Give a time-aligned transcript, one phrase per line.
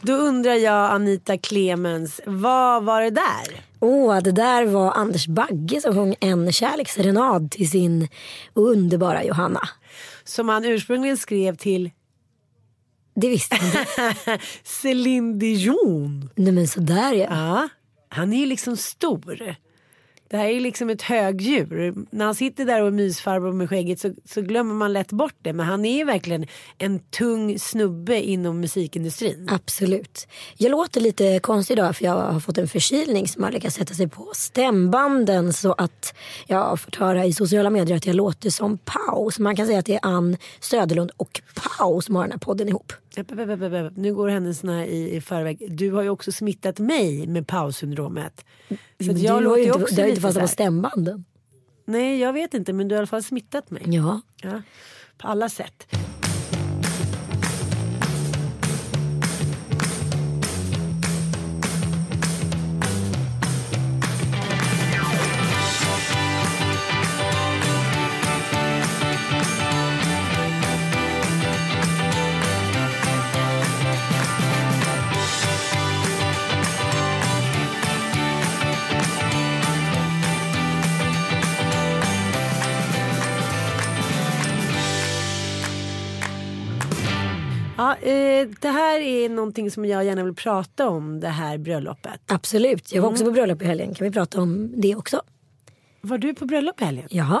[0.00, 3.62] Då undrar jag Anita Clemens, vad var det där?
[3.80, 8.08] Åh, det där var Anders Bagge som sjöng en kärleksserenad till sin
[8.54, 9.60] underbara Johanna.
[10.24, 11.90] Som han ursprungligen skrev till
[13.14, 14.38] Det visste jag inte.
[14.62, 16.30] Céline Dion.
[16.34, 17.26] Nej men sådär ja.
[17.30, 17.68] Ja,
[18.08, 19.56] han är ju liksom stor.
[20.30, 21.94] Det här är liksom ett högdjur.
[22.10, 25.34] När han sitter där och är mysfarbror med skägget så, så glömmer man lätt bort
[25.42, 25.52] det.
[25.52, 26.46] Men han är ju verkligen
[26.78, 29.48] en tung snubbe inom musikindustrin.
[29.52, 30.28] Absolut.
[30.56, 33.94] Jag låter lite konstig idag för jag har fått en förkylning som har lyckats sätta
[33.94, 36.14] sig på stämbanden så att
[36.46, 39.30] jag har fått höra i sociala medier att jag låter som Pau.
[39.30, 42.38] Så man kan säga att det är Ann Söderlund och Pau som har den här
[42.38, 42.92] podden ihop.
[43.94, 45.76] Nu går händelserna i, i förväg.
[45.76, 48.44] Du har ju också smittat mig med paussyndromet.
[49.04, 51.24] Så att jag låter ju inte, också det har inte fastnat på stämbanden.
[51.84, 53.82] Nej, jag vet inte men du har i alla fall smittat mig.
[53.86, 54.20] Ja.
[54.42, 54.62] Ja,
[55.18, 55.86] på alla sätt.
[87.78, 92.20] Ja, eh, det här är någonting som jag gärna vill prata om, det här bröllopet.
[92.26, 92.92] Absolut.
[92.92, 93.14] Jag var Mm.
[93.14, 93.94] också på bröllop i helgen.
[93.94, 95.22] Kan vi prata om det också?
[96.00, 97.06] Var du på bröllop i helgen?
[97.10, 97.40] Jaha.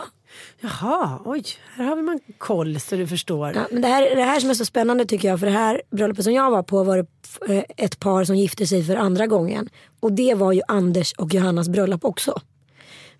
[0.60, 1.44] Jaha, oj,
[1.74, 3.52] här har man koll så du förstår.
[3.54, 5.82] Ja, men det, här, det här som är så spännande tycker jag, för det här
[5.90, 9.26] bröllopet som jag var på var det eh, ett par som gifte sig för andra
[9.26, 9.68] gången.
[10.00, 12.40] Och det var ju Anders och Johannas bröllop också.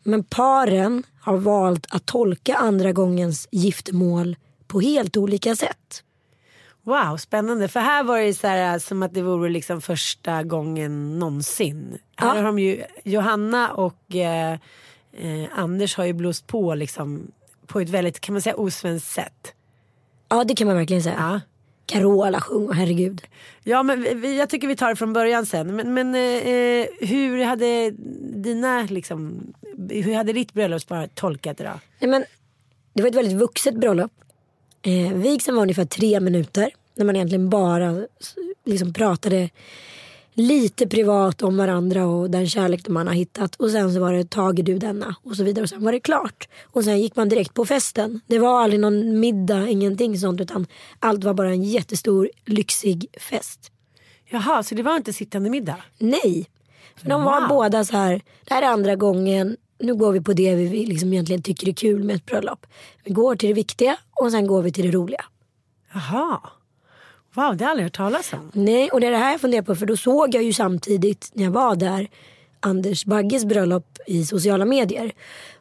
[0.02, 4.36] Men paren har valt att tolka andra gångens giftermål
[4.66, 6.02] på helt olika sätt.
[6.88, 7.68] Wow, spännande.
[7.68, 11.98] För här var det så här, som att det vore liksom första gången någonsin.
[12.16, 14.52] Här har de ju, Johanna och eh,
[15.12, 17.30] eh, Anders har ju blåst på liksom
[17.66, 19.54] på ett väldigt, kan man säga, osvenskt sätt.
[20.28, 21.16] Ja det kan man verkligen säga.
[21.18, 21.40] Ja.
[21.86, 23.22] Carola sjunger, herregud.
[23.64, 25.76] Ja men vi- vi, jag tycker vi tar det från början sen.
[25.76, 27.90] Men, men eh, hur hade
[28.34, 29.52] dina liksom,
[29.90, 31.80] hur hade ditt bröllopspar tolkat det då?
[31.98, 32.24] Nej, men,
[32.92, 34.12] det var ett väldigt vuxet bröllop.
[34.88, 36.70] Eh, vigseln var ungefär tre minuter.
[36.94, 38.06] När man egentligen bara
[38.64, 39.50] liksom pratade
[40.34, 43.56] lite privat om varandra och den kärlek man har hittat.
[43.56, 45.62] Och sen så var det tager du denna och så vidare.
[45.62, 46.48] Och sen var det klart.
[46.62, 48.20] Och sen gick man direkt på festen.
[48.26, 50.40] Det var aldrig någon middag, ingenting sånt.
[50.40, 50.66] Utan
[50.98, 53.72] allt var bara en jättestor lyxig fest.
[54.30, 55.78] Jaha, så det var inte sittande middag?
[55.98, 56.46] Nej.
[56.96, 60.32] För de var båda så här, det här är andra gången, nu går vi på
[60.32, 62.66] det vi liksom egentligen tycker är kul med ett bröllop.
[63.04, 65.24] Vi går till det viktiga och sen går vi till det roliga.
[65.92, 66.40] Jaha.
[67.34, 68.50] Wow, det har jag aldrig hört talas om.
[68.52, 71.30] Nej, och det är det här jag funderar på för då såg jag ju samtidigt
[71.32, 72.08] när jag var där
[72.60, 75.12] Anders Bagges bröllop i sociala medier.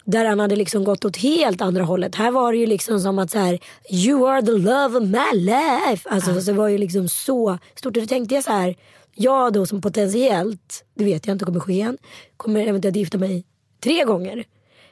[0.06, 2.16] Där han hade liksom gått åt helt andra hållet.
[2.16, 3.60] Här var det ju liksom som att så här,
[3.92, 6.10] you are the love of my life.
[6.10, 7.96] Alltså så det var ju liksom så stort.
[7.96, 8.76] Och då tänkte jag så här,
[9.16, 11.98] jag då som potentiellt, det vet jag inte kommer ske igen,
[12.38, 13.44] kommer eventuellt gifta mig
[13.80, 14.44] tre gånger.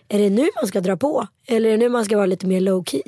[0.07, 1.27] Är det nu man ska dra på?
[1.47, 3.01] Eller är det nu man ska vara lite mer low key?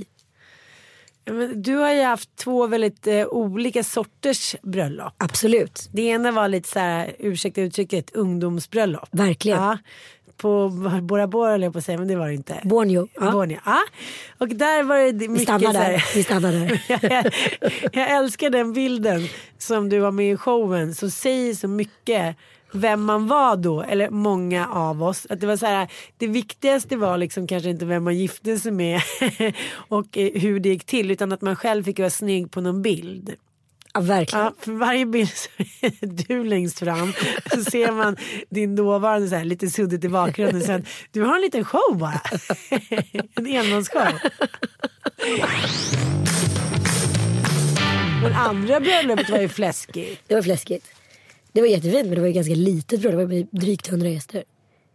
[1.26, 5.14] Ja, men du har ju haft två väldigt eh, olika sorters bröllop.
[5.18, 5.90] Absolut.
[5.92, 9.10] Det ena var lite så här, ursäkta uttrycket, ungdomsbröllop.
[9.12, 9.58] Verkligen.
[9.62, 9.78] Ja.
[10.38, 10.70] på
[11.02, 12.62] Bora Bora höll jag på att säga men det var det inte.
[12.64, 13.08] Borneo.
[13.14, 13.32] Ja.
[13.32, 13.60] Borneo.
[13.66, 13.80] Ja.
[14.38, 16.06] Och där var det mycket Vi stannar här- där.
[16.16, 16.82] Vi stannar där.
[17.12, 17.34] jag,
[17.94, 19.28] jag älskar den bilden
[19.58, 22.36] som du har med i showen som säger så mycket
[22.72, 25.28] vem man var då, eller många av oss.
[25.30, 28.72] Att det, var så här, det viktigaste var liksom kanske inte vem man gifte sig
[28.72, 29.02] med
[29.88, 32.82] och eh, hur det gick till utan att man själv fick vara snygg på någon
[32.82, 33.36] bild.
[33.94, 34.46] Ja, verkligen.
[34.46, 35.50] Ja, för varje bild så
[35.82, 37.14] är du längst fram
[37.54, 38.18] så ser man
[38.50, 40.62] din dåvarande så här, lite suddigt i bakgrunden.
[40.62, 42.22] Sen, du har en liten show bara.
[43.36, 44.08] en enmansshow.
[48.22, 50.22] Men andra bröllopet var ju fläskigt.
[50.28, 50.97] Det var fläskigt.
[51.58, 53.30] Det var jättefint men det var ju ganska litet bröllop.
[53.30, 54.44] Det var drygt 100 gäster.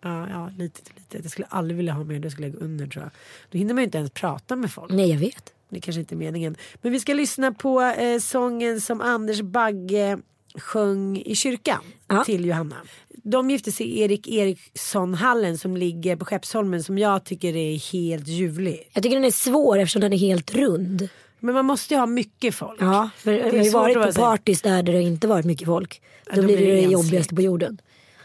[0.03, 1.19] Ja, ja, lite till lite.
[1.19, 3.11] Jag skulle aldrig vilja ha mer, då skulle jag gå under tror jag.
[3.51, 4.93] Då hinner man ju inte ens prata med folk.
[4.93, 5.53] Nej jag vet.
[5.69, 6.57] Det kanske inte är meningen.
[6.83, 10.19] Men vi ska lyssna på eh, sången som Anders Bagge
[10.55, 12.25] sjöng i kyrkan Ja.
[12.25, 12.77] till Johanna.
[13.09, 18.29] De gifte sig i Erik Eriksson-hallen som ligger på Skeppsholmen som jag tycker är helt
[18.29, 18.89] ljuvlig.
[18.93, 21.09] Jag tycker den är svår eftersom den är helt rund.
[21.43, 22.81] Men man måste ju ha mycket folk.
[22.81, 26.03] Ja, för jag har ju varit på partys där det inte varit mycket folk.
[26.25, 27.81] Då, då blir det det jobbigaste på jorden.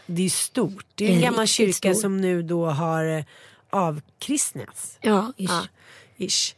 [0.06, 0.86] Det är stort.
[0.94, 2.00] Det är en gammal kyrka stor.
[2.00, 3.24] som nu då har eh,
[3.70, 4.98] avkristnats.
[5.00, 5.50] Ja, ish.
[5.50, 5.66] Ja,
[6.16, 6.54] ish.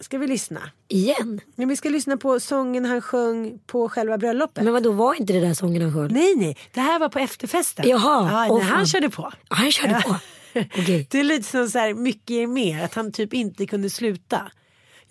[0.00, 0.60] Ska vi lyssna?
[0.88, 1.40] Igen.
[1.54, 4.64] Men vi ska lyssna på sången han sjöng på själva bröllopet.
[4.64, 6.12] Men vad då var inte det där sången han sjöng?
[6.12, 7.88] Nej, nej, det här var på efterfesten.
[7.88, 8.86] Jaha, ja, när han fan.
[8.86, 9.32] körde på.
[9.48, 10.16] Ja, han körde på.
[10.78, 11.06] Okej.
[11.10, 14.52] Det är lite som så här, mycket är mer, att han typ inte kunde sluta.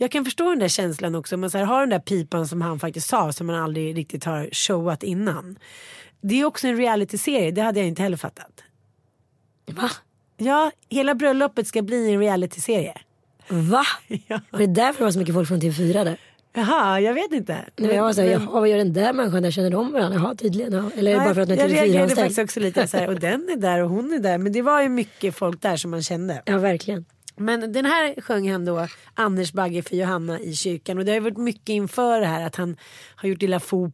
[0.02, 2.62] Jag kan förstå den där känslan också, man så här, har den där pipan som
[2.62, 5.60] han faktiskt sa som man aldrig riktigt har showat innan.
[6.22, 8.64] Det är också en realityserie, det hade jag inte heller fattat.
[9.72, 9.90] Va?
[10.38, 12.94] Ja, hela bröllopet ska bli en realityserie.
[13.50, 13.84] Va?
[14.28, 14.40] Ja.
[14.52, 16.18] Var det därför det var så mycket folk från TV4 där?
[16.54, 17.66] Jaha, jag vet inte.
[17.78, 19.52] Nej, jag var såhär, Men- jaha vad gör den där människan där?
[19.52, 20.20] Känner de varandra?
[20.20, 20.74] Jaha tydligen.
[20.74, 20.92] Ja.
[20.98, 22.20] Eller är det bara för att den är jag reagerade TV4-anställd?
[22.20, 24.38] faktiskt också lite så här, och den är där och hon är där.
[24.38, 26.42] Men det var ju mycket folk där som man kände.
[26.46, 27.06] Ja verkligen.
[27.36, 30.98] Men den här sjöng han då, Anders Bagge för Johanna i kyrkan.
[30.98, 32.78] Och det har varit mycket inför det här att han
[33.16, 33.94] har gjort illa fot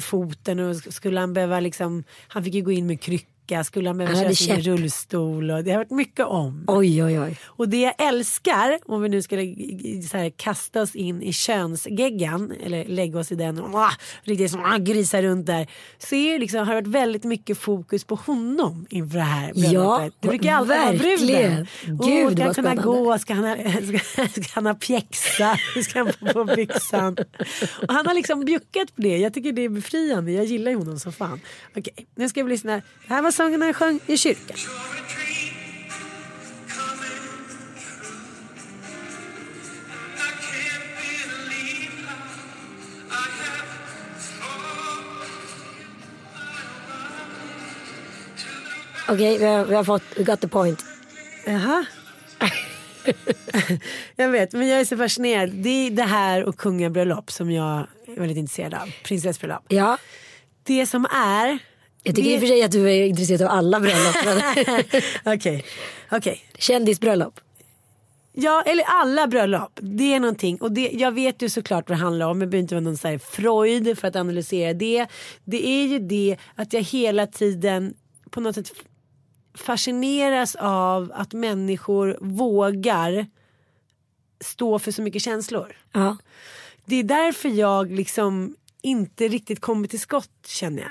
[0.00, 3.00] foten och skulle han behöva liksom, han fick ju gå in med
[3.46, 6.64] krycka, skulle han behöva köra sin rullstol och det har varit mycket om.
[6.66, 7.38] Oj oj oj.
[7.44, 9.54] Och det jag älskar, om vi nu skulle
[10.10, 13.92] så här, kasta oss in i könsgeggan eller lägga oss i den och ah,
[14.24, 15.66] riktigt som ah, grisa runt där.
[15.98, 19.52] Så är det liksom, har det varit väldigt mycket fokus på honom inför det här
[19.54, 20.10] Ja.
[20.20, 21.66] Det brukar alltid vara verkligen.
[21.86, 21.98] bruden.
[22.06, 23.18] Gud, Åh, ska han kunna gå?
[23.18, 23.56] Ska han, ha,
[24.00, 25.58] ska, ska han ha pjäxa?
[25.84, 27.16] Ska han få på byxan?
[27.88, 29.18] Och han har liksom bjuckat på det.
[29.18, 30.32] Jag tycker det är befriande.
[30.32, 31.40] Jag gillar ju honom som fan.
[31.76, 32.72] Okej, nu ska vi lyssna.
[33.08, 34.56] Det här var sången han sjöng i kyrkan.
[49.08, 50.84] Okej vi, har, vi har fått, we got the point.
[51.46, 51.84] Jaha.
[54.16, 55.50] jag vet, men jag är så fascinerad.
[55.50, 58.92] Det är det här och kungabröllop som jag är väldigt intresserad av.
[59.04, 59.64] Prinsessbröllop.
[59.68, 59.98] Ja.
[60.62, 61.58] Det som är...
[62.02, 64.16] Jag tycker i och för sig att du är intresserad av alla bröllop.
[65.24, 65.64] Okej,
[66.10, 66.44] okej.
[66.58, 67.40] Kändisbröllop.
[68.32, 69.78] Ja, eller alla bröllop.
[69.82, 70.56] Det är någonting.
[70.60, 72.40] Och det, jag vet ju såklart vad det handlar om.
[72.40, 75.06] Jag behöver inte vara någon så här Freud för att analysera det.
[75.44, 77.94] Det är ju det att jag hela tiden
[78.30, 78.72] på något sätt
[79.54, 83.26] fascineras av att människor vågar
[84.40, 85.76] stå för så mycket känslor.
[85.92, 86.16] Ja.
[86.84, 90.90] Det är därför jag liksom inte riktigt kommer till skott känner jag.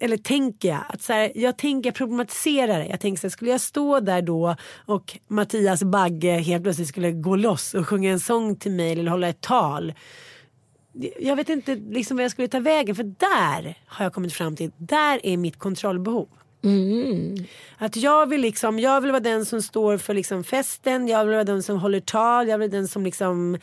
[0.00, 0.80] Eller tänker jag.
[0.88, 2.86] Att så här, jag tänker problematisera det.
[2.86, 7.12] Jag tänker så här, skulle jag stå där då och Mattias Bagge helt plötsligt skulle
[7.12, 9.94] gå loss och sjunga en sång till mig eller hålla ett tal.
[11.20, 14.56] Jag vet inte liksom vad jag skulle ta vägen för där har jag kommit fram
[14.56, 16.28] till, där är mitt kontrollbehov.
[17.78, 21.34] Att jag vill liksom, jag vill vara den som står för liksom festen, jag vill
[21.34, 23.58] vara den som håller tal, jag vill vara den som liksom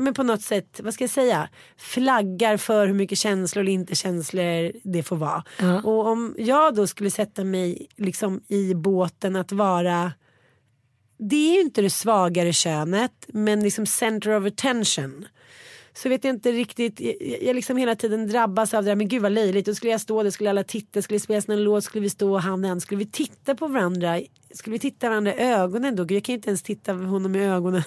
[0.00, 3.94] men på något sätt, vad ska jag säga, flaggar för hur mycket känslor eller inte
[3.94, 5.44] känslor det får vara.
[5.58, 5.82] Ja.
[5.82, 10.12] Och om jag då skulle sätta mig liksom i båten att vara
[11.20, 15.26] det är ju inte det svagare könet men liksom center of attention.
[15.94, 19.08] Så vet jag inte riktigt, jag, jag liksom hela tiden drabbas av det där, men
[19.08, 21.64] gud vad löjligt, då skulle jag stå där, skulle alla titta, skulle det spelas en
[21.64, 24.20] låt, skulle vi stå hand i hand, skulle vi titta på varandra,
[24.54, 26.02] skulle vi titta varandra i ögonen då?
[26.02, 27.82] Jag kan ju inte ens titta honom i ögonen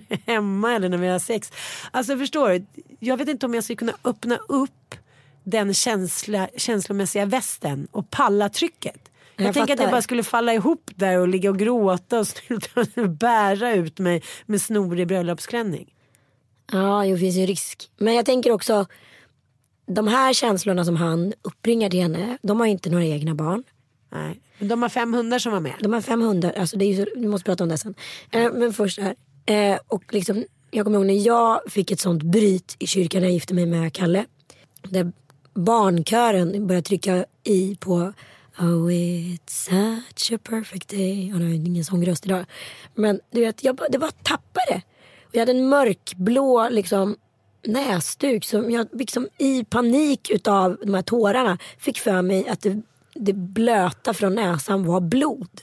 [0.26, 1.52] hemma eller när vi har sex.
[1.90, 2.64] Alltså förstår du,
[2.98, 4.94] jag vet inte om jag skulle kunna öppna upp
[5.44, 9.10] den känsla, känslomässiga västen och palla trycket.
[9.36, 12.26] Jag, Jag tänker att jag bara skulle falla ihop där och ligga och gråta och
[12.28, 15.94] sluta bära ut mig med snorig bröllopsklänning.
[16.72, 17.90] Ja, jo, det finns ju risk.
[17.96, 18.86] Men jag tänker också,
[19.86, 23.62] de här känslorna som han uppbringar till henne, de har inte några egna barn.
[24.12, 24.40] Nej.
[24.58, 25.74] Men de har fem hundar som var med.
[25.80, 27.94] De har fem hundar, alltså det är ju vi måste prata om det sen.
[28.30, 29.14] Eh, men först här.
[29.46, 33.28] Eh, och liksom, jag kommer ihåg när jag fick ett sånt bryt i kyrkan när
[33.28, 34.24] jag gifte mig med Kalle.
[34.82, 35.12] Där
[35.54, 38.12] barnkören började trycka i på
[38.58, 41.30] Oh it's such a perfect day.
[41.30, 42.44] Han har ju ingen sångröst idag.
[42.94, 44.82] Men du vet, jag det bara tappade.
[45.22, 47.16] Och jag hade en mörkblå liksom,
[47.66, 52.82] näsduk som jag liksom, i panik utav de här tårarna fick för mig att det,
[53.14, 55.60] det blöta från näsan var blod.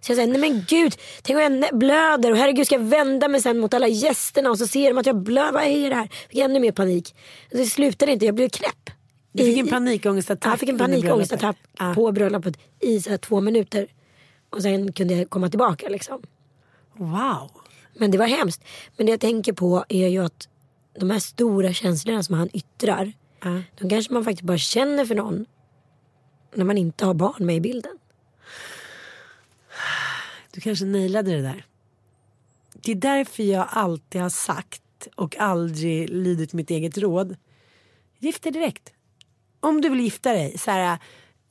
[0.00, 3.28] Så jag säger, nej men gud, tänk om jag blöder och herregud ska jag vända
[3.28, 5.96] mig sen mot alla gästerna och så ser de att jag blöder, vad är det
[5.96, 6.08] här?
[6.28, 7.14] Fick ännu mer panik.
[7.50, 8.90] Det slutade inte, jag blev knäpp.
[9.32, 11.56] Du fick en panikångestattack Jag fick en panikångestattack.
[11.78, 11.92] Ja.
[11.94, 13.86] på bröllopet i så två minuter.
[14.50, 16.22] Och sen kunde jag komma tillbaka liksom.
[16.96, 17.50] Wow.
[17.94, 18.64] Men det var hemskt.
[18.96, 20.48] Men det jag tänker på är ju att
[20.98, 23.12] de här stora känslorna som han yttrar.
[23.42, 23.62] Ja.
[23.78, 25.46] De kanske man faktiskt bara känner för någon.
[26.54, 27.98] När man inte har barn med i bilden.
[30.54, 31.66] Du kanske nailade det där.
[32.74, 37.36] Det är därför jag alltid har sagt och aldrig lydit mitt eget råd.
[38.18, 38.92] Gift dig direkt.
[39.60, 40.98] Om du vill gifta dig, så här,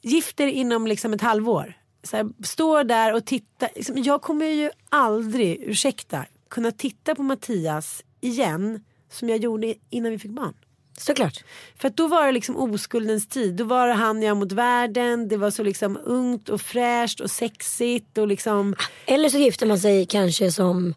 [0.01, 1.73] gift dig inom liksom ett halvår.
[2.03, 3.69] Så här, stå där och titta.
[3.75, 10.11] Liksom, jag kommer ju aldrig, ursäkta, kunna titta på Mattias igen som jag gjorde innan
[10.11, 10.53] vi fick barn.
[11.01, 11.43] Såklart.
[11.75, 13.55] För då var det liksom oskuldens tid.
[13.55, 15.27] Då var det han jag mot världen.
[15.27, 18.75] Det var så liksom ungt och fräscht och sexigt och liksom.
[19.05, 20.93] Eller så gifter man sig kanske som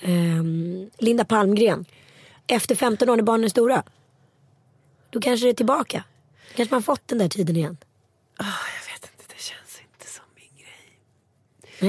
[0.00, 1.84] ehm, Linda Palmgren.
[2.46, 3.82] Efter 15 år när barnen är stora.
[5.10, 6.04] Då kanske det är tillbaka.
[6.48, 7.76] Då kanske man fått den där tiden igen.
[8.36, 10.98] Ah, jag vet inte, det känns inte som min grej.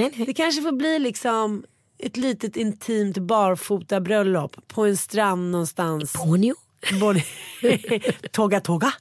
[0.02, 0.26] Nej, nej.
[0.26, 1.64] Det kanske får bli liksom
[1.98, 6.14] ett litet intimt barfota bröllop på en strand någonstans.
[6.14, 6.56] Ponyo.
[7.00, 7.24] Både-
[8.32, 8.94] tåga tåga.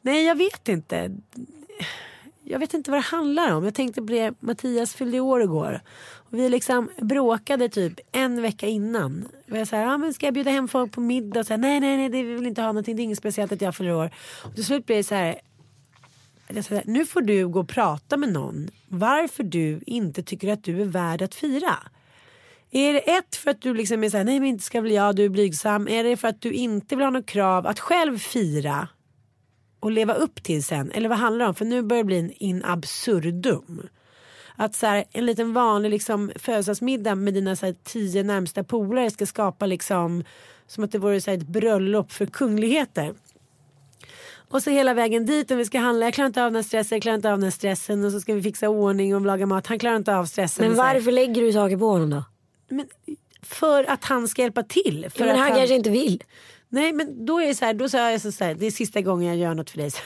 [0.00, 1.10] Nej jag vet inte.
[2.44, 3.64] Jag vet inte vad det handlar om.
[3.64, 5.80] Jag tänkte på det, Mattias fyllde år igår.
[6.14, 9.28] Och vi liksom bråkade typ en vecka innan.
[9.50, 11.40] Och jag sa, ah, men ska jag bjuda hem folk på middag?
[11.40, 12.96] Och så här, nej, nej, nej, det vi vill inte ha någonting.
[12.96, 14.10] Det är inget speciellt att jag fyller år.
[14.44, 15.40] Och till slut blev det så här,
[16.48, 20.22] jag sa så här, nu får du gå och prata med någon varför du inte
[20.22, 21.78] tycker att du är värd att fira.
[22.74, 25.16] Är det ett för att du liksom är såhär, nej men inte ska väl jag,
[25.16, 25.88] du är blygsam.
[25.88, 28.88] Är det för att du inte vill ha något krav att själv fira
[29.80, 30.92] och leva upp till sen?
[30.92, 31.54] Eller vad handlar det om?
[31.54, 33.88] För nu börjar det bli en in absurdum.
[34.56, 39.10] Att så här, en liten vanlig liksom, födelsedagsmiddag med dina så här, tio närmsta polare
[39.10, 40.24] ska skapa liksom
[40.66, 43.14] som att det vore så här, ett bröllop för kungligheter.
[44.48, 46.06] Och så hela vägen dit och vi ska handla.
[46.06, 48.04] Jag klarar inte av den här stressen, jag klarar inte av den här stressen.
[48.04, 49.66] Och så ska vi fixa ordning och laga mat.
[49.66, 50.68] Han klarar inte av stressen.
[50.68, 52.24] Men varför lägger du saker på honom då?
[52.72, 52.86] Men
[53.42, 55.06] för att han ska hjälpa till.
[55.14, 56.22] För men att han, kanske inte vill.
[56.68, 59.00] Nej men då är det så här, då sa jag så här, det är sista
[59.00, 59.90] gången jag gör något för dig.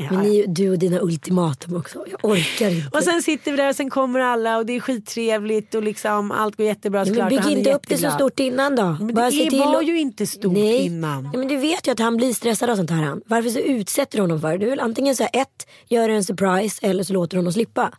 [0.00, 0.06] Ja.
[0.10, 2.04] Men ni, du och dina ultimatum också.
[2.10, 2.98] Jag orkar inte.
[2.98, 6.30] Och sen sitter vi där och sen kommer alla och det är skittrevligt och liksom
[6.30, 8.14] allt går jättebra Ja, men bygg och han inte upp det så jätteglad.
[8.14, 8.96] stort innan då.
[9.00, 10.86] Men Bara det till var att- ju inte stort Nej.
[10.86, 11.30] innan.
[11.32, 13.02] Ja, men du vet ju att han blir stressad av sånt här.
[13.02, 13.22] Han.
[13.26, 14.58] Varför så utsätter du honom för det?
[14.58, 17.92] Du vill antingen säga ett, gör en surprise eller så låter du honom slippa.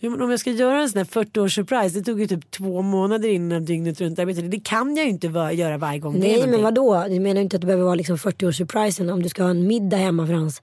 [0.00, 2.26] Jo, men om jag ska göra en sån här 40 års surprise, det tog ju
[2.26, 4.42] typ två månader innan dygnet runt arbete.
[4.42, 6.18] Det kan jag ju inte göra varje gång.
[6.18, 7.04] Nej men vadå?
[7.08, 9.12] Du menar ju inte att det behöver vara liksom 40-årssurprisen.
[9.12, 10.62] Om du ska ha en middag hemma för hans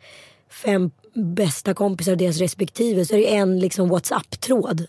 [0.50, 4.88] fem bästa kompisar och deras respektive så är det ju en liksom WhatsApp-tråd.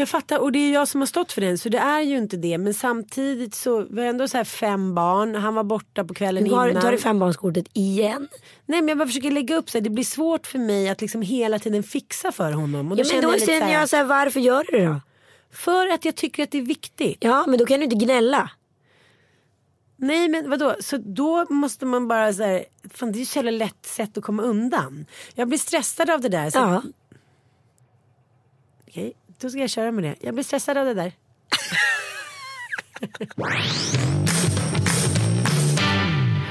[0.00, 2.16] Jag fattar och det är jag som har stått för den så det är ju
[2.18, 2.58] inte det.
[2.58, 5.34] Men samtidigt så var jag ändå så här fem barn.
[5.34, 6.92] Han var borta på kvällen Nu har, innan.
[6.92, 8.28] du fembarnskortet igen.
[8.66, 11.00] Nej men jag bara försöker lägga upp så här, det blir svårt för mig att
[11.00, 12.92] liksom hela tiden fixa för honom.
[12.92, 15.00] Och Ja, men då jag känner jag så här, varför gör du det då?
[15.52, 17.18] För att jag tycker att det är viktigt.
[17.20, 18.50] Ja men då kan du inte gnälla.
[19.96, 22.64] Nej men vadå, så då måste man bara så här,
[22.94, 25.06] fan det är ju så lätt sätt att komma undan.
[25.34, 26.50] Jag blir stressad av det där.
[26.50, 26.82] Så, Ja.
[28.88, 30.14] Okej, då ska jag köra med det.
[30.20, 31.12] Jag blir stressad av det där.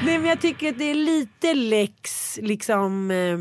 [0.03, 3.39] Nej men jag tycker att det är lite lex liksom eh,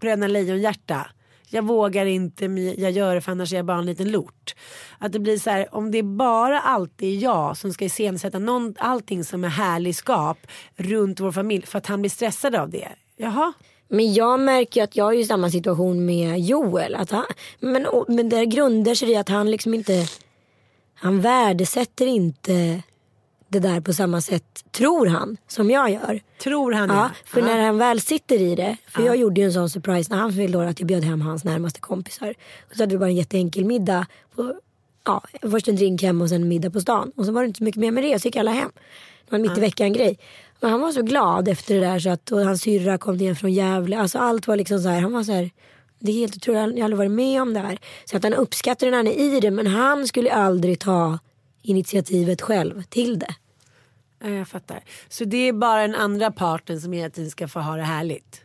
[0.00, 1.06] Bröderna Lejonhjärta.
[1.48, 4.54] Jag vågar inte, men jag gör det för annars är jag bara en liten lort.
[4.98, 8.74] Att det blir så här, om det är bara alltid jag som ska iscensätta någon,
[8.78, 10.38] allting som är härligskap
[10.76, 12.88] runt vår familj för att han blir stressad av det.
[13.16, 13.52] Jaha,
[13.88, 16.94] Men jag märker ju att jag är i samma situation med Joel.
[16.94, 17.24] Att han,
[17.60, 20.06] men, men det grundar sig i att han liksom inte,
[20.94, 22.82] han värdesätter inte
[23.48, 26.20] det där på samma sätt, tror han, som jag gör.
[26.42, 27.46] tror han Ja, för Ja.
[27.46, 28.76] när han väl sitter i det.
[28.88, 31.20] För jag gjorde ju en sån surprise när han fyllde år att jag bjöd hem
[31.20, 32.34] hans närmaste kompisar.
[32.70, 34.06] Och så hade vi bara en jätteenkel middag.
[34.34, 34.54] På,
[35.04, 37.12] ja, först en drink hem och sen en middag på stan.
[37.16, 38.18] Och så var det inte så mycket mer med det.
[38.18, 38.70] Så gick alla hem.
[39.24, 40.18] Det var en mitt i veckan grej.
[40.60, 43.34] Och han var så glad efter det där så att och hans syrra kom ner
[43.34, 43.98] från Gävle.
[43.98, 45.50] Alltså allt var liksom så här, han var så här
[45.98, 47.78] det är helt otroligt, jag har aldrig varit med om det här.
[48.04, 51.18] Så att han uppskattar när han är i det men han skulle aldrig ta
[51.62, 53.34] initiativet själv till det.
[54.22, 54.80] Ja, jag fattar.
[55.08, 58.40] Så det är bara den andra parten som hela tiden ska få ha det härligt?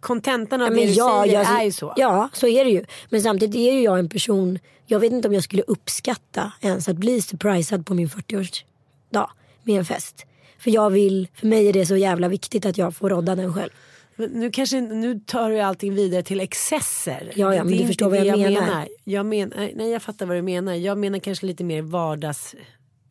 [0.00, 1.92] Kontentan av Ja, det men du ja, säger jag- är ju så.
[1.96, 2.84] Ja, så är det ju.
[3.10, 6.88] Men samtidigt är ju jag en person, jag vet inte om jag skulle uppskatta ens
[6.88, 9.30] att bli surprisad på min 40-årsdag
[9.62, 10.26] med en fest.
[10.62, 13.54] För jag vill, för mig är det så jävla viktigt att jag får rodda den
[13.54, 13.70] själv.
[14.16, 17.32] Men Nu, kanske, nu tar du allting vidare till excesser.
[17.34, 18.88] Ja, ja, men Det du förstår vad det jag menar.
[19.04, 20.74] Jag menar nej, jag fattar vad du menar.
[20.74, 22.54] Jag menar kanske lite mer vardags,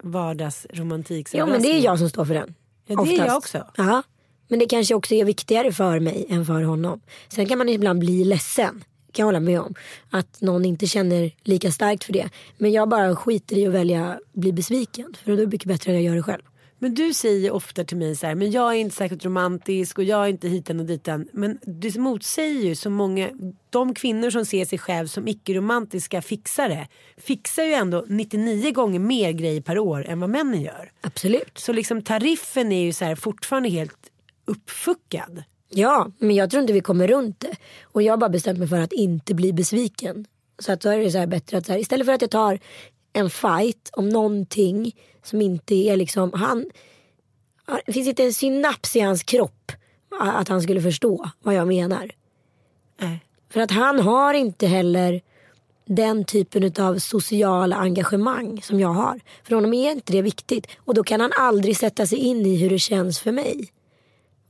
[0.03, 1.29] vardagsromantik.
[1.33, 2.55] Jo men det är jag som står för den.
[2.87, 3.67] Ja, det är jag också.
[3.77, 4.03] Ja.
[4.47, 7.01] Men det kanske också är viktigare för mig än för honom.
[7.29, 8.83] Sen kan man ibland bli ledsen.
[9.11, 9.75] Kan jag hålla med om.
[10.09, 12.29] Att någon inte känner lika starkt för det.
[12.57, 15.13] Men jag bara skiter i att välja bli besviken.
[15.23, 16.41] För då är det mycket bättre att jag gör det själv.
[16.83, 20.03] Men du säger ofta till mig så här, men jag är inte särskilt romantisk och
[20.03, 21.27] jag är inte hiten och ditan.
[21.33, 23.29] Men du motsäger ju så många,
[23.69, 29.31] de kvinnor som ser sig själv som icke-romantiska fixare fixar ju ändå 99 gånger mer
[29.31, 30.91] grejer per år än vad männen gör.
[31.01, 31.57] Absolut.
[31.57, 34.11] Så liksom tariffen är ju så här fortfarande helt
[34.45, 35.43] uppfuckad.
[35.69, 37.55] Ja, men jag tror inte vi kommer runt det.
[37.83, 40.25] Och jag har bara bestämt mig för att inte bli besviken.
[40.59, 42.59] Så att då är det så bättre att så här, istället för att jag tar
[43.13, 44.93] en fight om någonting
[45.23, 46.65] som inte är liksom, han,
[47.85, 49.71] det finns inte en synaps i hans kropp
[50.19, 52.11] att han skulle förstå vad jag menar.
[52.99, 53.19] Nej.
[53.49, 55.21] För att han har inte heller
[55.85, 59.19] den typen av sociala engagemang som jag har.
[59.43, 60.67] För honom är inte det viktigt.
[60.77, 63.71] Och då kan han aldrig sätta sig in i hur det känns för mig.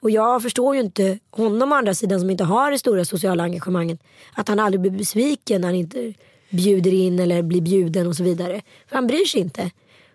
[0.01, 3.44] Och jag förstår ju inte honom å andra sidan som inte har det stora sociala
[3.44, 4.00] engagemanget.
[4.34, 6.13] Att han aldrig blir besviken när han inte
[6.50, 8.62] bjuder in eller blir bjuden och så vidare.
[8.88, 9.72] För han bryr sig inte.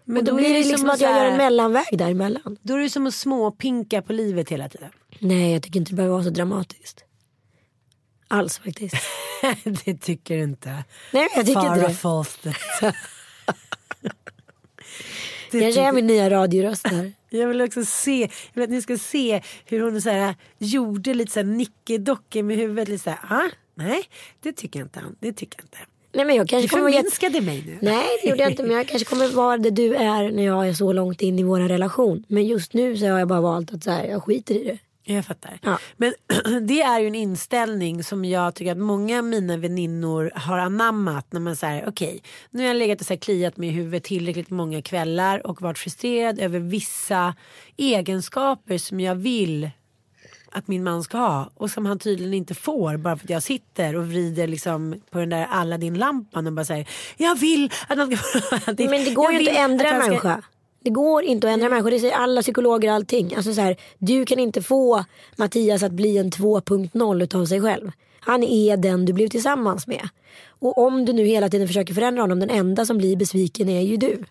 [0.09, 1.37] Men och då, då är blir det det som liksom att jag här- gör en
[1.37, 2.57] mellanväg däremellan.
[2.63, 4.91] Då är det som att småpinka på livet hela tiden.
[5.19, 7.05] Nej jag tycker inte det behöver vara så dramatiskt.
[8.29, 8.97] Alls faktiskt.
[9.85, 10.85] det tycker du inte.
[11.13, 11.95] Nej jag tycker inte Farah det.
[11.95, 12.57] Fawcett.
[15.51, 17.13] Det kanske är min nya radioröst där.
[17.31, 21.15] Jag vill också se, jag vill att ni ska se hur hon så här, gjorde
[21.15, 22.89] lite så här nickedockor med huvudet.
[22.89, 24.03] Lite så här, ah, nej
[24.41, 25.03] det tycker jag inte.
[25.21, 25.79] Det tycker jag inte.
[26.13, 27.11] Nej men jag Du kanske kommer jätte...
[27.11, 27.79] förminskade mig nu.
[27.83, 30.69] Nej det gjorde jag inte men jag kanske kommer vara det du är när jag
[30.69, 32.25] är så långt in i vår relation.
[32.29, 34.79] Men just nu så har jag bara valt att så här, jag skiter i det.
[35.09, 35.59] Jag fattar.
[35.63, 35.79] Ja.
[35.97, 36.15] Men
[36.67, 41.33] det är ju en inställning som jag tycker att många av mina väninnor har anammat.
[41.33, 44.05] När man säger okej, nu har jag legat och så här kliat mig i huvudet
[44.05, 47.35] tillräckligt många kvällar och varit frustrerad över vissa
[47.77, 49.71] egenskaper som jag vill
[50.57, 53.43] att min man ska ha och som han tydligen inte får bara för att jag
[53.43, 58.17] sitter och vrider liksom på den där Aladdin-lampan och bara säger jag vill att han
[58.17, 60.43] ska Men det går ju inte att ändra en ska- människa.
[60.81, 61.91] Det går inte att ändra en människa.
[61.91, 63.35] Det säger alla psykologer och allting.
[63.35, 65.05] Alltså så här, du kan inte få
[65.37, 67.91] Mattias att bli en 2.0 utav sig själv.
[68.21, 70.09] Han är den du blev tillsammans med.
[70.49, 73.81] Och om du nu hela tiden försöker förändra honom, den enda som blir besviken är
[73.81, 74.25] ju du.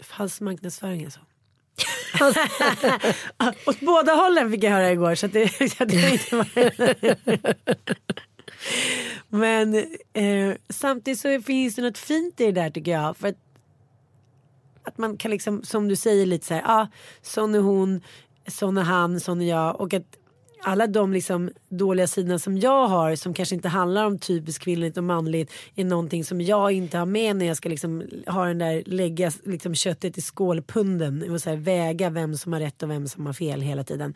[0.00, 1.20] Falsk marknadsföring alltså.
[3.66, 7.54] Åt båda hållen fick jag höra igår så det, så det inte.
[9.28, 9.74] Men
[10.12, 13.16] eh, samtidigt så finns det något fint i det där tycker jag.
[13.16, 13.38] För att,
[14.82, 16.86] att man kan liksom som du säger lite så här, ah,
[17.22, 18.00] sån är hon,
[18.46, 19.80] sån är han, sån är jag.
[19.80, 20.18] Och att
[20.66, 24.96] alla de liksom dåliga sidorna som jag har som kanske inte handlar om typiskt kvinnligt
[24.96, 28.58] och manligt är någonting som jag inte har med när jag ska liksom ha den
[28.58, 32.90] där lägga liksom köttet i skålpunden och så här, väga vem som har rätt och
[32.90, 34.14] vem som har fel hela tiden.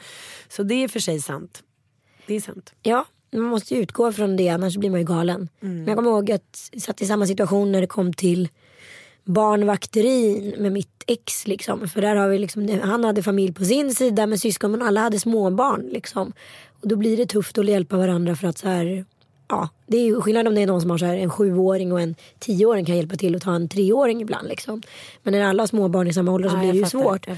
[0.49, 1.63] Så det är för sig sant.
[2.27, 2.73] Det är sant.
[2.83, 5.49] Ja, man måste ju utgå från det annars blir man ju galen.
[5.61, 8.49] Men jag kommer ihåg att jag satt i samma situation när det kom till
[9.25, 11.47] barnvakterin med mitt ex.
[11.47, 11.89] Liksom.
[11.89, 15.01] För där har vi liksom, han hade familj på sin sida med syskon men alla
[15.01, 15.89] hade småbarn.
[15.93, 16.33] Liksom.
[16.83, 19.05] Och då blir det tufft att hjälpa varandra för att så här,
[19.49, 21.93] ja, det är ju skillnad om det är någon som har så här, en sjuåring
[21.93, 24.49] och en tioåring kan hjälpa till att ta en treåring ibland.
[24.49, 24.83] Liksom.
[25.23, 27.29] Men när alla har småbarn i samma ålder så Ja, blir det ju fattar, svårt.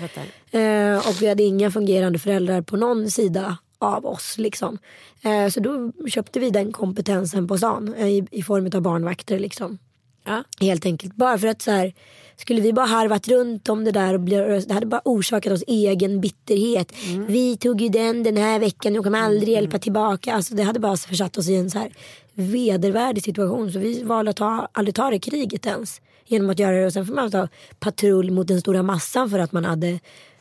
[0.51, 4.39] Eh, och vi hade inga fungerande föräldrar på någon sida av oss.
[4.39, 4.79] Liksom.
[5.23, 9.39] Eh, så då köpte vi den kompetensen på stan eh, i, i form av barnvakter.
[9.39, 9.79] Liksom.
[10.25, 10.45] Ja.
[10.61, 11.17] Helt enkelt.
[11.17, 11.95] Bara för att så här,
[12.37, 16.21] skulle vi bara harvat runt om det där och det hade bara orsakat oss egen
[16.21, 16.93] bitterhet.
[17.29, 20.35] Vi tog ju den den här veckan och kommer aldrig hjälpa tillbaka.
[20.35, 21.93] Alltså, det hade bara försatt oss i en så här
[22.35, 23.73] vedervärdig situation.
[23.73, 26.01] Så vi valde att ta, aldrig ta det kriget ens.
[26.27, 27.49] Genom att göra det och sen får man ta
[27.81, 30.01] patrull mot den stora massan för att man hade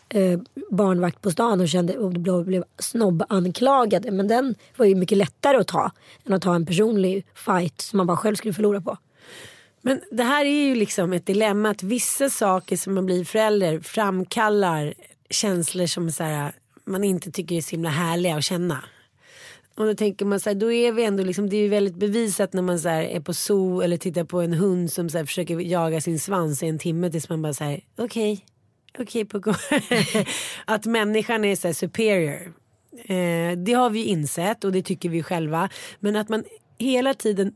[0.09, 0.39] eh,
[0.69, 4.11] barnvakt på stan och kände och blev, blev snobbanklagade.
[4.11, 5.91] Men den var ju mycket lättare att ta
[6.25, 8.97] än att ta en personlig fight som man bara själv skulle förlora på.
[9.81, 13.79] Men det här är ju liksom ett dilemma att vissa saker som man blir förälder
[13.79, 14.93] framkallar
[15.29, 16.51] känslor som så här,
[16.85, 18.83] man inte tycker är så himla härliga att känna.
[19.75, 21.95] Och då tänker man så här, då är vi ändå liksom, det är ju väldigt
[21.95, 25.17] bevisat när man så här, är på zoo eller tittar på en hund som så
[25.17, 28.45] här, försöker jaga sin svans i en timme tills man bara säger okej,
[28.99, 29.53] okej Pucko.
[30.65, 32.53] att människan är så här superior.
[33.05, 35.69] Eh, det har vi insett och det tycker vi själva.
[35.99, 36.43] Men att man
[36.77, 37.53] hela tiden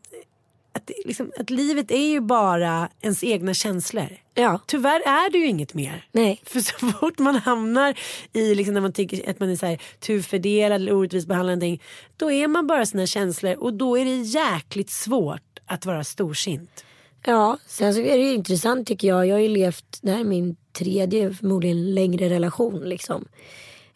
[0.75, 4.17] att, liksom, att livet är ju bara ens egna känslor.
[4.33, 4.59] Ja.
[4.65, 6.07] Tyvärr är det ju inget mer.
[6.11, 6.41] Nej.
[6.43, 7.99] För så fort man hamnar
[8.33, 11.81] i liksom, när man tycker att man är så här, turfördelad eller orättvist behandlad någonting,
[12.17, 16.85] då är man bara sina känslor och då är det jäkligt svårt att vara storsint.
[17.25, 19.27] Ja, sen så är det ju intressant tycker jag.
[19.27, 23.25] Jag har ju levt, det här är min tredje förmodligen längre relation liksom.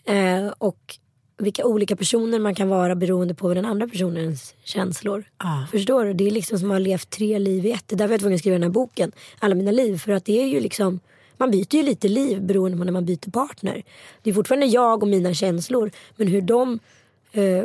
[0.06, 0.99] Eh, och
[1.40, 5.24] vilka olika personer man kan vara beroende på den andra personens känslor.
[5.38, 5.68] Ah.
[5.72, 6.14] Förstår du?
[6.14, 7.88] Det är liksom som att ha levt tre liv i ett.
[7.88, 9.98] Det är därför jag tvungen att skriva den här boken, Alla mina liv.
[9.98, 11.00] För att det är ju liksom,
[11.38, 13.84] man byter ju lite liv beroende på när man byter partner.
[14.24, 15.92] Det är fortfarande jag och mina känslor.
[16.16, 16.80] Men hur de,
[17.32, 17.64] eh,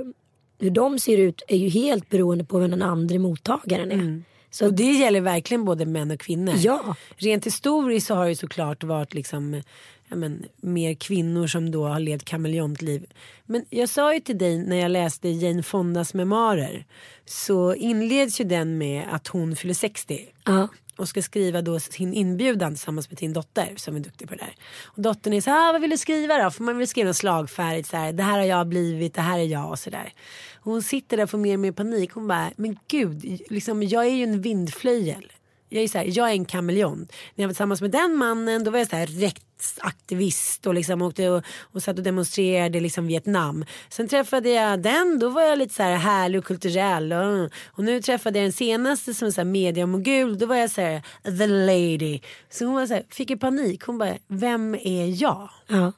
[0.59, 4.23] hur de ser ut är ju helt beroende på vem den andra mottagaren är.
[4.51, 6.55] Så Och det gäller verkligen både män och kvinnor.
[6.59, 6.97] Ja.
[7.17, 9.63] Rent historiskt så har det såklart varit liksom
[10.09, 13.07] ja, men, mer kvinnor som då har levt kameleontliv.
[13.47, 16.87] Men jag sa ju till dig när jag läste Jane Fondas memoarer
[17.25, 20.69] så inleds ju den med att hon fyller 60 ja.
[20.97, 24.40] och ska skriva då sin inbjudan tillsammans med sin dotter som är duktig på det
[24.40, 24.55] där.
[24.85, 26.51] Och dottern är så här, ah, vad vill du skriva då?
[26.51, 29.38] För man vill skriva en slagfärg, så här, det här har jag blivit, det här
[29.38, 30.12] är jag och sådär.
[30.61, 32.12] Hon sitter där och får mer och mer panik.
[32.12, 35.33] Hon bara, men gud, liksom, jag är ju en vindflöjel.
[35.75, 37.13] Jag är, så här, jag är en kameleont.
[37.35, 41.03] När jag var tillsammans med den mannen då var jag så här rättsaktivist och liksom
[41.03, 43.65] åkte och, och satt och demonstrerade liksom Vietnam.
[43.89, 47.13] Sen träffade jag den, då var jag lite så här härlig och kulturell.
[47.13, 50.71] Och, och nu träffade jag den senaste som är så här mediamogul, då var jag
[50.71, 52.21] så här the lady.
[52.51, 53.83] Så hon var så här, fick ju panik.
[53.83, 55.51] Hon bara, vem är jag?
[55.67, 55.93] ja.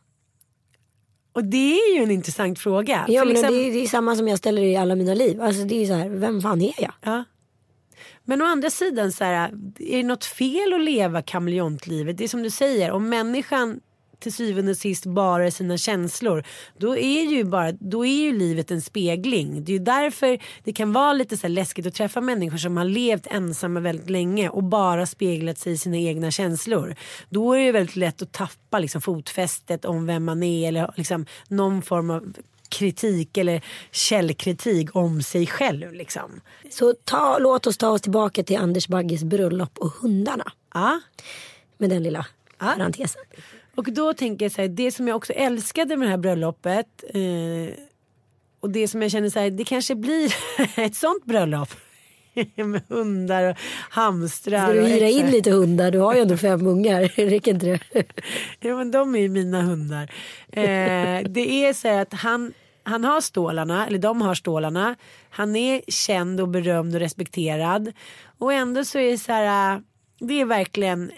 [1.32, 3.04] Och det är ju en intressant fråga.
[3.08, 5.42] Ja men liksom- det, är, det är samma som jag ställer i alla mina liv.
[5.42, 6.92] Alltså det är så här, vem fan är jag?
[7.02, 7.24] Ja.
[8.28, 12.18] Men å andra sidan så här, är det något fel att leva kameleontlivet?
[12.18, 13.80] Det är som du säger, om människan
[14.18, 16.44] till syvende och sist bara är sina känslor.
[16.78, 19.64] Då är ju, bara, då är ju livet en spegling.
[19.64, 22.76] Det är ju därför det kan vara lite så här läskigt att träffa människor som
[22.76, 26.94] har levt ensamma väldigt länge och bara speglat sig i sina egna känslor.
[27.28, 31.26] Då är det väldigt lätt att tappa liksom, fotfästet om vem man är eller liksom,
[31.48, 32.32] någon form av
[32.66, 35.92] kritik eller källkritik om sig själv.
[35.92, 36.40] Liksom.
[36.70, 40.52] Så ta, låt oss ta oss tillbaka till Anders Bagges bröllop och hundarna.
[40.74, 41.00] Ja.
[41.78, 42.26] Med den lilla
[42.58, 42.66] Ja.
[42.76, 43.22] parentesen.
[43.74, 47.04] Och då tänker jag så här, det som jag också älskade med det här bröllopet
[47.14, 47.74] eh,
[48.60, 50.34] och det som jag känner så här, det kanske blir
[50.80, 51.68] ett sånt bröllop.
[52.56, 53.56] med hundar och
[53.90, 54.64] hamstrar.
[54.64, 55.90] Ska du hyra in lite hundar?
[55.90, 57.02] Du har ju ändå fem ungar.
[57.30, 58.04] Räcker inte det?
[58.60, 60.10] Ja men de är ju mina hundar.
[60.52, 64.96] Eh, det är så här att han, han har stålarna, eller de har stålarna.
[65.30, 67.92] Han är känd och berömd och respekterad.
[68.38, 69.80] Och ändå så är det så här, äh,
[70.20, 71.10] det är verkligen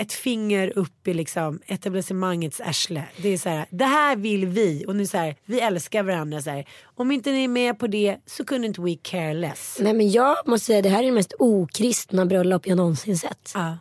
[0.00, 3.04] ett finger upp i liksom etablissemangets arsle.
[3.16, 6.42] Det är så här, det här vill vi och nu så här, vi älskar varandra
[6.42, 6.64] så här.
[6.84, 9.76] Om inte ni är med på det så kunde inte we care less.
[9.80, 13.50] Nej men jag måste säga det här är det mest okristna bröllop jag någonsin sett.
[13.54, 13.78] Ja.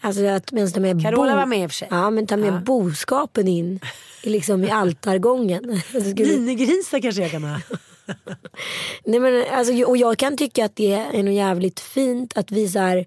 [0.00, 1.88] Alltså att men ta med Carola var med i och för sig.
[1.90, 2.60] Ja men ta med Ja.
[2.66, 3.80] boskapen in
[4.22, 5.70] i, liksom, i altargången.
[5.94, 7.60] Alltså, skulle- Linegrisar kanske jag kan ha.
[9.04, 12.68] Nej, men, alltså, och jag kan tycka att det är något jävligt fint att vi
[12.68, 13.06] så här,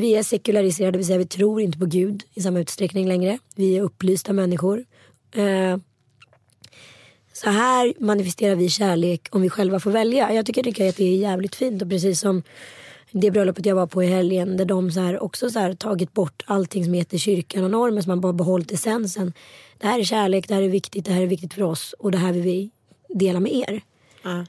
[0.00, 3.38] vi är sekulariserade, det vill säga vi tror inte på Gud i samma utsträckning längre.
[3.54, 4.84] Vi är upplysta människor.
[5.34, 5.76] Eh,
[7.32, 10.32] så här manifesterar vi kärlek om vi själva får välja.
[10.32, 12.42] Jag tycker, tycker att det är jävligt fint och precis som
[13.12, 16.12] det bröllopet jag var på i helgen där de så här också så här tagit
[16.12, 19.32] bort allting som heter kyrkan och normen som man bara behållit essensen.
[19.78, 22.10] Det här är kärlek, det här är viktigt, det här är viktigt för oss och
[22.10, 22.70] det här vill vi
[23.08, 23.82] dela med er.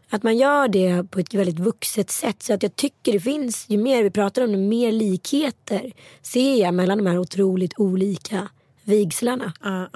[0.10, 2.44] Att man gör det på ett väldigt vuxet sätt.
[2.44, 6.56] Så att jag tycker det finns, ju mer vi pratar om det, mer likheter ser
[6.62, 8.48] jag mellan de här otroligt olika
[8.84, 9.54] vigslarna.
[9.64, 9.90] Ja.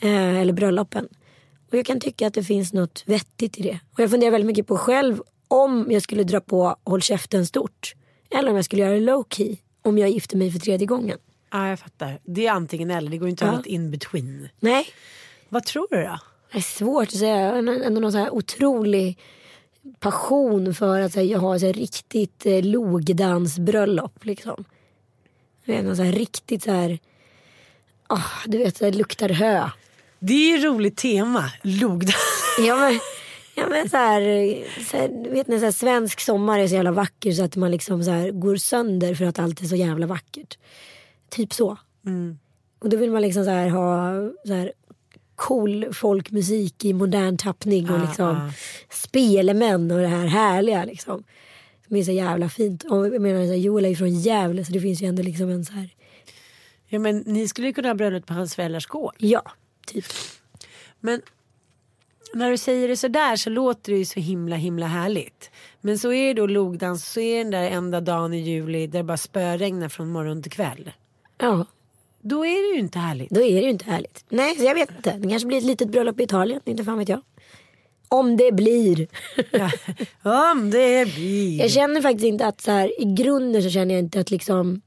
[0.00, 1.08] Eh, eller bröllopen.
[1.70, 3.80] Och jag kan tycka att det finns något vettigt i det.
[3.92, 7.94] Och jag funderar väldigt mycket på själv om jag skulle dra på Håll käften stort.
[8.30, 9.56] Eller om jag skulle göra det low key.
[9.82, 11.18] Om jag gifter mig för tredje gången.
[11.52, 12.18] Ja, jag fattar.
[12.24, 13.10] Det är antingen eller.
[13.10, 13.50] Det går inte att Ja.
[13.52, 14.48] ha något in between.
[14.60, 14.86] Nej,
[15.48, 16.18] Vad tror du då?
[16.52, 17.40] Det är svårt att säga.
[17.40, 19.18] Jag har ändå någon så här otrolig
[20.00, 24.24] passion för att här, så här, riktigt eh, logdansbröllop.
[24.24, 24.64] Liksom.
[25.64, 26.98] Någon så här, riktigt så här,
[28.06, 29.70] ah, du vet, här, luktar hö.
[30.18, 31.52] Det är ju ett roligt tema.
[31.62, 32.14] Logdans.
[32.58, 33.00] Ja, men,
[33.58, 34.20] Ja men så här,
[34.90, 37.70] så här, vet ni, så här, svensk sommar är så jävla vacker så att man
[37.70, 40.58] liksom så här, går sönder för att allt är så jävla vackert.
[41.28, 41.76] Typ så.
[42.78, 44.12] Och då vill man liksom så här, ha
[44.44, 44.70] så
[45.38, 48.50] cool folkmusik i modern tappning och liksom
[48.90, 51.24] spelemän och det här härliga liksom.
[51.86, 52.84] Som är så jävla fint.
[52.84, 55.22] Och jag menar, så här, Joel är ju från Gävle så det finns ju ändå
[55.22, 55.88] liksom en så här,
[56.88, 59.14] Ja, men ni skulle ju kunna ha bröllop på hans föräldrars gård.
[59.18, 59.42] ja,
[59.86, 60.04] typ.
[61.00, 61.22] Men
[62.34, 65.50] när du säger det så där så låter det ju så himla himla härligt.
[65.80, 68.98] Men så är det då logdans, så är den där enda dagen i juli där
[68.98, 70.90] det bara spöregnar från morgon till kväll.
[71.38, 71.66] Ja,
[72.20, 73.30] Då är det ju inte härligt.
[73.30, 74.24] då är det ju inte härligt.
[74.28, 75.12] Nej, så jag vet inte.
[75.12, 77.20] Det kanske blir ett litet bröllop i Italien, inte fan vet jag.
[78.08, 79.06] Om det blir.
[80.52, 81.58] Om det blir.
[81.58, 84.80] Jag känner faktiskt inte att så här, i grunden så känner jag inte att liksom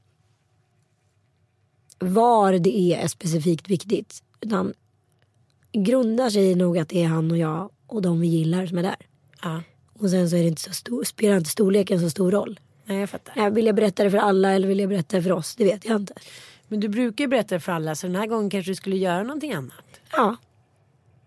[1.98, 4.22] var det är är specifikt viktigt.
[4.40, 4.74] Utan
[5.72, 8.82] grundar sig nog att det är han och jag och de vi gillar som är
[8.82, 8.96] där.
[9.42, 9.62] Ja.
[9.98, 12.60] Och sen så är det inte så stor, spelar inte storleken så stor roll.
[12.84, 13.34] Nej, jag fattar.
[13.36, 15.56] Ja, vill jag berätta det för alla eller vill jag berätta det för oss?
[15.56, 16.14] Det vet jag inte.
[16.72, 18.96] Men du brukar ju berätta det för alla så den här gången kanske du skulle
[18.96, 20.00] göra någonting annat.
[20.12, 20.36] Ja,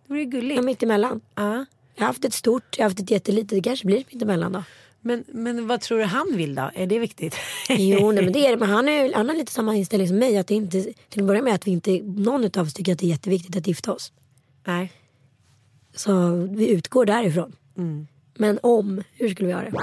[0.04, 0.60] Det vore ju gulligt.
[0.60, 1.22] är mitt emellan.
[1.36, 1.66] Ja.
[1.96, 3.50] Jag har haft ett stort, jag har haft ett jättelitet.
[3.50, 4.64] Det kanske blir mitt emellan då.
[5.02, 6.72] Men, men vad tror du han vill då?
[6.76, 7.36] Är det viktigt?
[7.70, 8.58] Jo, nej, men det är det.
[8.58, 10.38] Men han, är, han har lite samma inställning som mig.
[10.38, 13.00] Att det inte, till att börja med att vi inte, någon av oss tycker att
[13.00, 14.12] det är jätteviktigt att gifta oss.
[14.68, 14.92] Nej.
[15.96, 17.56] Så vi utgår därifrån.
[18.38, 19.78] Men om, hur skulle vi göra det?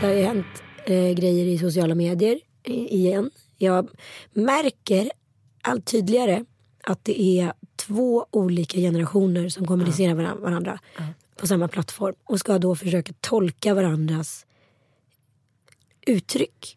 [0.00, 0.46] Det har ju hänt
[0.86, 3.30] eh, grejer i sociala medier igen.
[3.58, 3.90] Jag
[4.32, 5.10] märker
[5.62, 6.44] allt tydligare
[6.84, 10.78] att det är två olika generationer som kommunicerar varan- varandra
[11.36, 14.46] på samma plattform och ska då försöka tolka varandras
[16.06, 16.76] uttryck.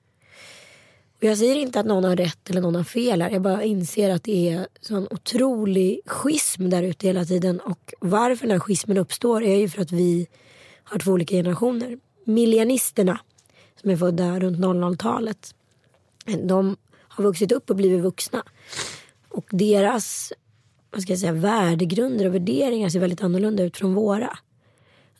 [1.18, 3.30] Och jag säger inte att någon har rätt eller någon har fel här.
[3.30, 7.60] Jag bara inser att det är sån otrolig schism där ute hela tiden.
[7.60, 10.28] Och varför den här schismen uppstår är ju för att vi
[10.84, 11.98] har två olika generationer.
[12.26, 13.20] Millennisterna
[13.82, 15.56] som är födda runt 00-talet.
[16.26, 18.44] De har vuxit upp och blivit vuxna.
[19.30, 20.34] Och deras
[20.94, 24.38] vad ska jag säga, värdegrunder och värderingar ser väldigt annorlunda ut från våra.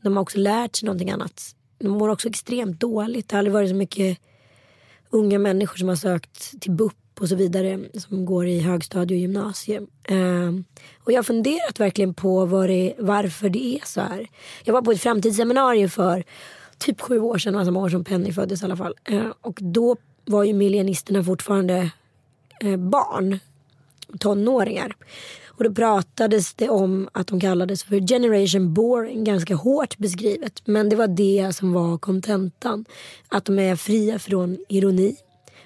[0.02, 1.56] De har också lärt sig någonting annat.
[1.78, 3.30] De mår också extremt dåligt.
[3.30, 4.18] Det har aldrig varit så mycket
[5.10, 9.22] unga människor som har sökt till BUP och så vidare som går i högstadie och
[9.22, 9.88] gymnasium.
[10.04, 10.66] Ehm,
[11.04, 14.28] och jag har funderat verkligen på var det, varför det är så här.
[14.64, 16.24] Jag var på ett framtidsseminarium för
[16.78, 18.96] typ sju år sedan, alltså samma år som Penny föddes i alla fall.
[19.06, 21.92] Ehm, och då var ju miljonisterna fortfarande
[22.60, 23.40] eh, barn,
[24.20, 24.96] tonåringar.
[25.58, 30.62] Och då pratades det om att de kallades för generation boring, ganska hårt beskrivet.
[30.66, 32.86] Men det var det som var kontentan.
[33.28, 35.16] Att de är fria från ironi.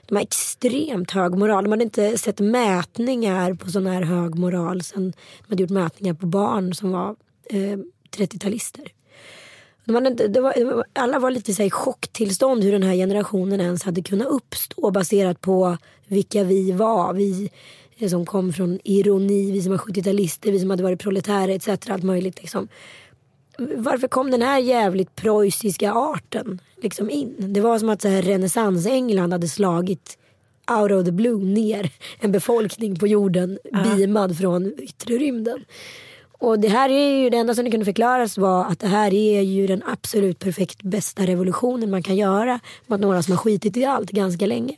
[0.05, 1.63] De har extremt hög moral.
[1.63, 6.13] De hade inte sett mätningar på sån här hög moral sen de hade gjort mätningar
[6.13, 7.15] på barn som var
[7.45, 7.77] eh,
[8.17, 8.87] 30-talister.
[9.87, 14.27] Inte, det var, alla var lite i chocktillstånd hur den här generationen ens hade kunnat
[14.27, 17.13] uppstå baserat på vilka vi var.
[17.13, 17.49] Vi
[17.97, 21.89] eh, som kom från ironi, vi som var 70-talister, vi som hade varit proletärer etc.
[21.89, 22.67] Allt möjligt liksom.
[23.57, 27.35] Varför kom den här jävligt preussiska arten liksom in?
[27.37, 30.17] Det var som att renässans-England hade slagit
[30.71, 35.65] out of the blue ner en befolkning på jorden beamad från yttre rymden.
[36.39, 39.13] Och det här är ju det enda som det kunde förklaras var att det här
[39.13, 43.77] är ju den absolut perfekt bästa revolutionen man kan göra mot några som har skitit
[43.77, 44.75] i allt ganska länge.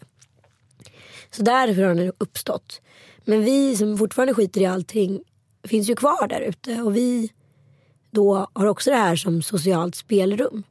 [1.32, 2.82] Så därför har den uppstått.
[3.26, 5.22] Men vi som fortfarande skiter i allting
[5.64, 7.32] finns ju kvar där ute och vi
[8.12, 10.64] då har också det här som socialt spelrum.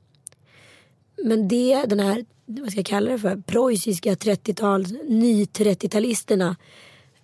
[1.24, 6.56] Men det, den här, vad ska jag kalla det för, preussiska 30-tals, ny-30-talisterna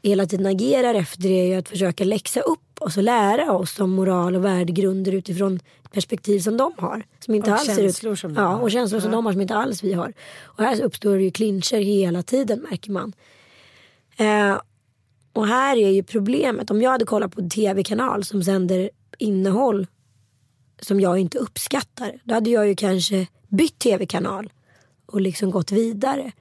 [0.02, 3.90] hela tiden agerar efter är ju att försöka läxa upp oss och lära oss om
[3.90, 5.60] moral och värdegrunder utifrån
[5.92, 7.02] perspektiv som de har.
[7.20, 8.62] Som inte Och alls ser ut, känslor som de ja, har.
[8.62, 10.12] och känslor som de har som inte alls vi har.
[10.42, 13.12] Och här uppstår det ju clincher hela tiden märker man.
[14.16, 14.60] Eh,
[15.32, 19.86] och här är ju problemet, om jag hade kollat på en tv-kanal som sänder innehåll
[20.80, 22.12] som jag inte uppskattar.
[22.24, 24.52] Då hade jag ju kanske bytt tv-kanal
[25.06, 26.32] och liksom gått vidare.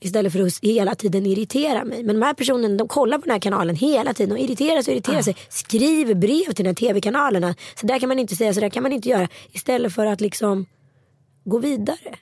[0.00, 2.02] Istället för att hela tiden irritera mig.
[2.02, 4.92] Men de här personerna de kollar på den här kanalen hela tiden och irriterar sig
[4.92, 5.36] och irriterar sig.
[5.48, 7.54] Skriver brev till den här tv-kanalerna.
[7.74, 9.28] Så där kan man inte säga, så där kan man inte göra.
[9.52, 10.66] Istället för att liksom
[11.44, 12.18] gå vidare.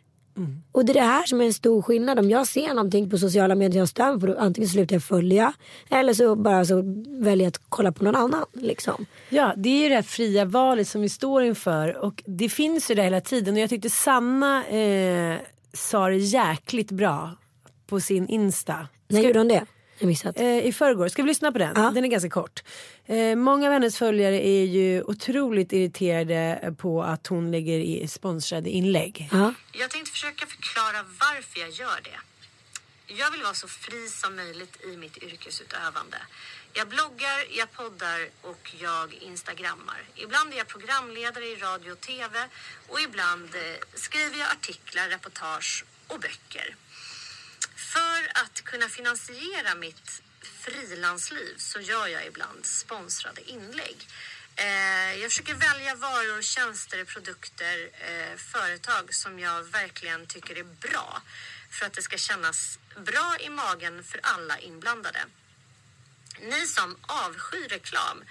[0.73, 2.19] Och det är det här som är en stor skillnad.
[2.19, 5.03] Om jag ser någonting på sociala medier jag stör mig på, då antingen slutar jag
[5.03, 5.53] följa
[5.91, 8.45] eller så bara så väljer jag att kolla på någon annan.
[8.53, 9.07] Liksom.
[9.29, 12.91] Ja, det är ju det här fria valet som vi står inför och det finns
[12.91, 15.37] ju där hela tiden och jag tyckte Sanna eh,
[15.73, 17.31] sa det jäkligt bra
[17.88, 18.88] på sin Insta.
[19.09, 19.66] När gjorde hon det?
[19.98, 20.38] Jag missat.
[20.38, 21.09] Eh, I förrgår.
[21.09, 21.72] Ska vi lyssna på den?
[21.77, 21.90] Ja.
[21.94, 22.62] Den är ganska kort.
[23.07, 28.70] Eh, många av hennes följare är ju otroligt irriterade på att hon lägger i sponsrade
[28.70, 29.29] inlägg.
[29.33, 29.55] Ja.
[29.72, 32.18] Jag tänkte försöka förklara varför jag gör det.
[33.20, 36.18] Jag vill vara så fri som möjligt i mitt yrkesutövande.
[36.72, 40.01] Jag bloggar, jag poddar och jag instagrammar.
[40.14, 42.35] Ibland är jag programledare i radio och tv
[42.88, 43.61] och ibland eh,
[43.94, 46.77] skriver jag artiklar, reportage och böcker.
[47.79, 54.09] För att kunna finansiera mitt frilansliv så gör jag ibland sponsrade inlägg.
[54.57, 61.23] Eh, jag försöker välja varor, tjänster, produkter, eh, företag som jag verkligen tycker är bra
[61.71, 65.21] för att det ska kännas bra i magen för alla inblandade.
[66.41, 68.25] Ni som avskyr reklam,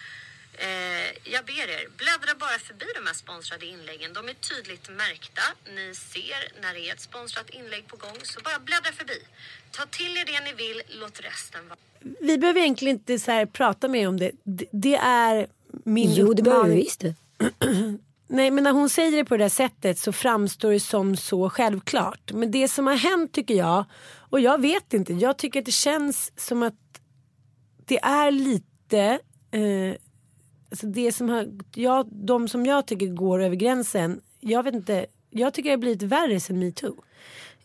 [0.65, 4.13] eh, jag ber er, bläddra bara förbi de här sponsrade inläggen.
[4.13, 5.41] De är tydligt märkta.
[5.75, 9.19] Ni ser när det är ett sponsrat inlägg på gång, så bara bläddra förbi.
[9.71, 11.79] Ta till er det ni vill, låt resten vara.
[12.19, 14.31] Vi behöver egentligen inte så här prata mer om det.
[14.43, 15.47] Det, det är
[15.83, 17.03] min Jo det behöver vi visst.
[18.27, 21.49] Nej men när hon säger det på det där sättet så framstår det som så
[21.49, 22.31] självklart.
[22.33, 23.85] Men det som har hänt tycker jag,
[24.29, 26.73] och jag vet inte, jag tycker att det känns som att
[27.85, 29.19] det är lite,
[29.51, 29.95] eh,
[30.69, 35.06] alltså det som har, jag, de som jag tycker går över gränsen, jag vet inte,
[35.30, 37.03] jag tycker det har blivit värre sen metoo.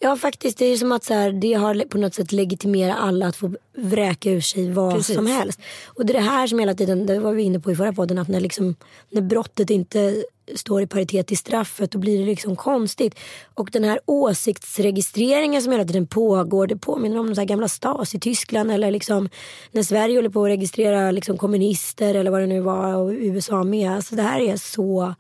[0.05, 3.27] Ja faktiskt det är som att så här, det har på något sätt legitimerat alla
[3.27, 5.17] att få vräka ur sig vad Precis.
[5.17, 5.61] som helst.
[5.87, 7.93] Och det är det här som hela tiden, det var vi inne på i förra
[7.93, 8.77] podden, att när, liksom,
[9.11, 13.19] när brottet inte står i paritet till straffet då blir det liksom konstigt.
[13.55, 17.69] Och den här åsiktsregistreringen som hela tiden pågår det påminner om de så här gamla
[17.69, 19.29] Stas i Tyskland eller liksom
[19.73, 23.65] när Sverige håller på att registrera liksom kommunister eller vad det nu var och USA
[23.65, 23.93] med.
[23.93, 25.15] Alltså det här är så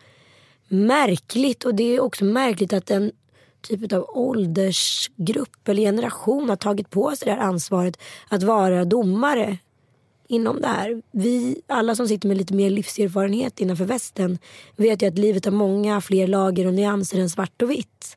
[0.68, 3.12] märkligt och det är också märkligt att en
[3.62, 7.98] typ av åldersgrupp eller generation har tagit på sig det här ansvaret
[8.28, 9.58] att vara domare
[10.28, 11.02] inom det här.
[11.12, 14.38] Vi, alla som sitter med lite mer livserfarenhet innanför västen
[14.76, 18.16] vet ju att livet har många fler lager och nyanser än svart och vitt.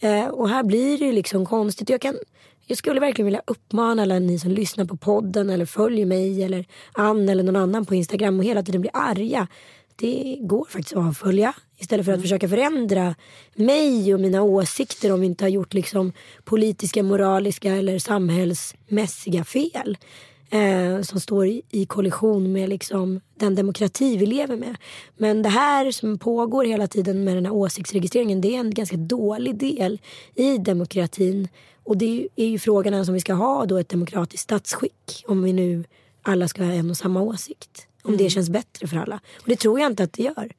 [0.00, 1.90] Eh, och här blir det ju liksom konstigt.
[1.90, 2.14] Jag, kan,
[2.66, 6.64] jag skulle verkligen vilja uppmana alla ni som lyssnar på podden eller följer mig eller
[6.92, 9.46] Ann eller någon annan på Instagram och hela tiden blir arga.
[9.96, 13.14] Det går faktiskt att avfölja istället för att försöka förändra
[13.54, 16.12] mig och mina åsikter om vi inte har gjort liksom
[16.44, 19.96] politiska, moraliska eller samhällsmässiga fel
[20.50, 24.76] eh, som står i, i kollision med liksom den demokrati vi lever med.
[25.16, 28.96] Men det här som pågår hela tiden med den här åsiktsregistreringen det är en ganska
[28.96, 30.00] dålig del
[30.34, 31.48] i demokratin.
[31.84, 35.52] Och det är ju frågan som vi ska ha då ett demokratiskt statsskick om vi
[35.52, 35.84] nu
[36.22, 37.88] alla ska ha en och samma åsikt.
[38.04, 39.20] Om det känns bättre för alla.
[39.36, 40.52] Och det tror jag inte att det gör.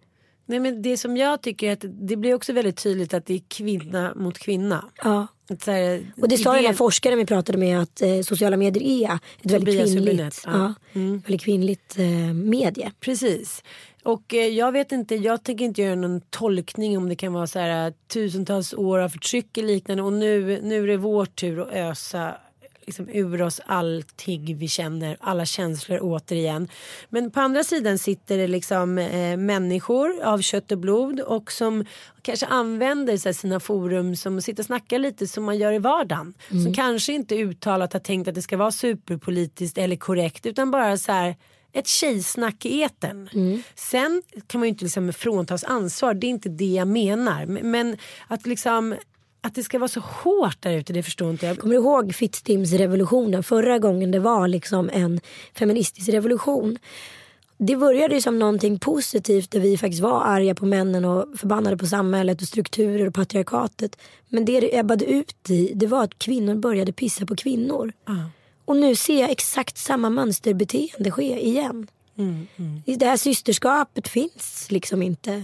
[0.45, 3.33] Nej men det som jag tycker är att det blir också väldigt tydligt att det
[3.33, 4.85] är kvinna mot kvinna.
[5.03, 5.27] Ja.
[5.65, 9.13] Här, Och det sa den här forskaren vi pratade med att eh, sociala medier är
[9.15, 10.73] ett väldigt Tobias kvinnligt, Hübinette, ja.
[10.93, 11.13] Mm.
[11.13, 11.21] ja.
[11.25, 12.91] väldigt kvinnligt eh, medie.
[12.99, 13.63] Precis.
[14.03, 17.47] Och eh, jag vet inte, jag tänker inte göra någon tolkning om det kan vara
[17.47, 21.61] så här tusentals år av förtryck eller liknande och nu, nu är det vår tur
[21.61, 22.37] att ösa
[22.85, 26.67] liksom ur oss allting vi känner, alla känslor återigen.
[27.09, 31.85] Men på andra sidan sitter det liksom eh, människor av kött och blod och som
[32.21, 36.33] kanske använder här, sina forum som sitta och snacka lite som man gör i vardagen.
[36.63, 40.97] Som kanske inte uttalat har tänkt att det ska vara superpolitiskt eller korrekt utan bara
[40.97, 41.35] så här
[41.73, 43.29] ett tjejsnack i etern.
[43.75, 47.45] Sen kan man ju inte liksom fråntas ansvar, det är inte det jag menar.
[47.45, 48.95] Men att liksom
[49.45, 51.59] att det ska vara så hårt där ute, det förstår inte jag.
[51.59, 53.43] Kommer du ihåg Fittstimsrevolutionen?
[53.43, 55.19] Förra gången det var liksom en
[55.53, 56.77] feministisk revolution.
[57.57, 61.77] Det började ju som någonting positivt där vi faktiskt var arga på männen och förbannade
[61.77, 63.97] på samhället och strukturer och patriarkatet.
[64.29, 67.93] Men det det ebbade ut i det var att kvinnor började pissa på kvinnor.
[68.65, 71.87] Och nu ser jag exakt samma mönsterbeteende ske igen.
[72.85, 75.43] Det här systerskapet finns liksom inte.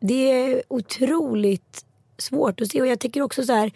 [0.00, 1.84] Det är otroligt
[2.18, 2.80] svårt att se.
[2.80, 3.70] Och jag tycker också så här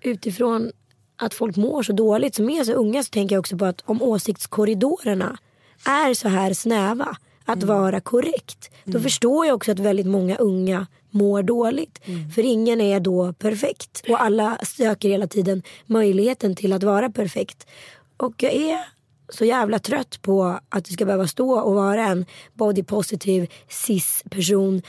[0.00, 0.72] utifrån
[1.16, 3.82] att folk mår så dåligt som är så unga så tänker jag också på att
[3.84, 5.38] om åsiktskorridorerna
[5.86, 10.86] är så här snäva att vara korrekt då förstår jag också att väldigt många unga
[11.10, 12.00] mår dåligt.
[12.34, 14.02] För ingen är då perfekt.
[14.08, 17.66] Och alla söker hela tiden möjligheten till att vara perfekt.
[18.16, 18.78] Och jag är
[19.28, 24.24] så jävla trött på att du ska behöva stå och vara en body positive cis
[24.30, 24.82] person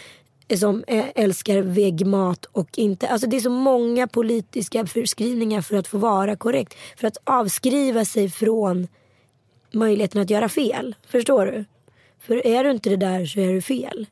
[0.58, 5.88] som eh, älskar vegmat och inte, alltså det är så många politiska förskrivningar för att
[5.88, 6.76] få vara korrekt.
[6.98, 8.88] För att avskriva sig från
[9.72, 10.96] möjligheten att göra fel.
[11.08, 11.66] Förstår du?
[12.20, 14.08] För är du inte det där så är du fel.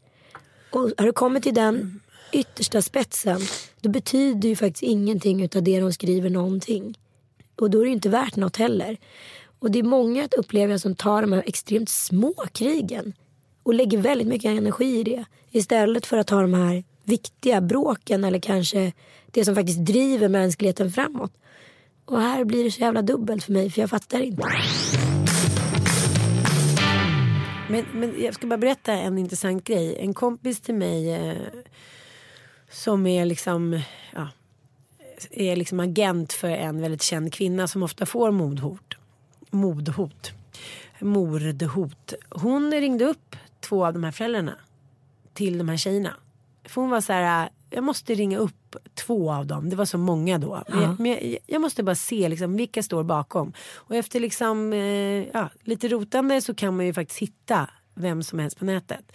[0.71, 1.99] Och har du kommit till den
[2.31, 3.41] yttersta spetsen
[3.81, 6.97] då betyder ju faktiskt ingenting utav det de skriver någonting.
[7.55, 8.97] Och då är det ju inte värt något heller.
[9.59, 13.13] Och det är många upplever jag som tar de här extremt små krigen
[13.67, 15.25] och lägger väldigt mycket energi i det.
[15.51, 18.93] Istället för att ha de här viktiga bråken eller kanske
[19.25, 21.31] det som faktiskt driver mänskligheten framåt.
[22.05, 24.43] Och här blir det så jävla dubbelt för mig för jag fattar inte.
[27.69, 29.97] Men, men jag ska bara berätta en intressant grej.
[29.99, 31.37] En kompis till mig eh,
[32.71, 33.81] som är liksom,
[34.13, 34.27] ja,
[35.31, 38.93] är liksom agent för en väldigt känd kvinna som ofta får mordhot.
[39.49, 40.31] Mordhot.
[40.99, 42.13] Mordhot.
[42.29, 44.55] Hon ringde upp två av de här föräldrarna
[45.33, 46.13] till de här tjejerna.
[46.65, 49.69] För hon var så här, jag måste ringa upp två av dem.
[49.69, 50.63] Det var så många då.
[50.67, 53.53] Men, jag, men jag, jag, måste bara se liksom, vilka står bakom.
[53.75, 58.39] Och efter liksom, eh, ja, lite rotande så kan man ju faktiskt hitta vem som
[58.39, 59.11] helst på nätet.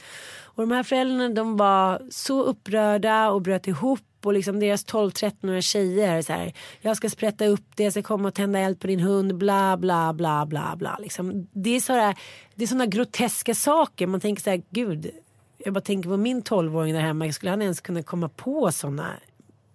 [0.55, 5.63] Och de här föräldrarna de var så upprörda och bröt ihop och liksom deras 12-13-åriga
[5.63, 8.87] tjejer så här, jag ska sprätta upp det, jag ska komma och tända eld på
[8.87, 10.99] din hund, bla bla bla bla bla.
[11.01, 11.49] Liksom.
[11.53, 12.15] Det är sådana
[12.55, 15.11] det är såna groteska saker, man tänker så här, gud,
[15.59, 19.13] jag bara tänker på min 12-åring där hemma, skulle han ens kunna komma på sådana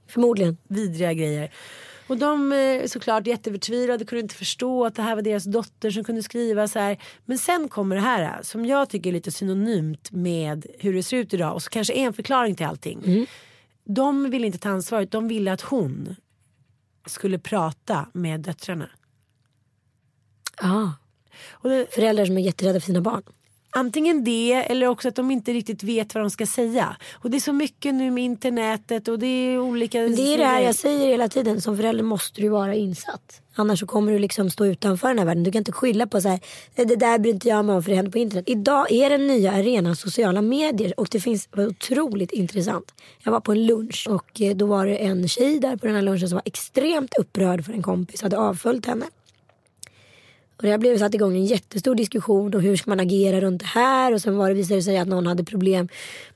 [0.08, 0.58] Förmodligen.
[0.68, 1.52] vidriga grejer.
[2.08, 6.04] Och de eh, såklart jätteförtvivlade, kunde inte förstå att det här var deras dotter som
[6.04, 6.98] kunde skriva så här.
[7.26, 11.18] Men sen kommer det här som jag tycker är lite synonymt med hur det ser
[11.18, 13.02] ut idag och så kanske är en förklaring till allting.
[13.06, 13.26] Mm.
[13.90, 16.16] De ville inte ta ansvaret, de ville att hon
[17.06, 18.90] skulle prata med döttrarna.
[20.62, 20.94] Ja.
[21.64, 23.24] Det, Föräldrar som är jätterädda för sina barn.
[23.70, 26.98] Antingen det eller också att de inte riktigt vet vad de ska säga.
[27.14, 30.00] Och det är så mycket nu med internetet och det är olika...
[30.00, 31.62] Men det är det här jag säger hela tiden.
[31.62, 33.42] Som förälder måste du vara insatt.
[33.56, 35.44] Annars så kommer du liksom stå utanför den här världen.
[35.44, 36.40] Du kan inte skylla på så här.
[36.76, 38.46] Det där bryr inte jag mig om för det händer på internet.
[38.48, 41.00] Idag är den nya arenan sociala medier.
[41.00, 42.94] Och det finns otroligt intressant.
[43.24, 45.96] Jag var på en lunch och eh, då var det en tjej där på den
[45.96, 49.06] här lunchen som var extremt upprörd för en kompis hade avföljt henne.
[50.58, 53.60] Och det har blivit satt igång en jättestor diskussion och hur ska man agera runt
[53.60, 54.14] det här.
[54.14, 55.88] Och sen var det visade det sig att någon hade problem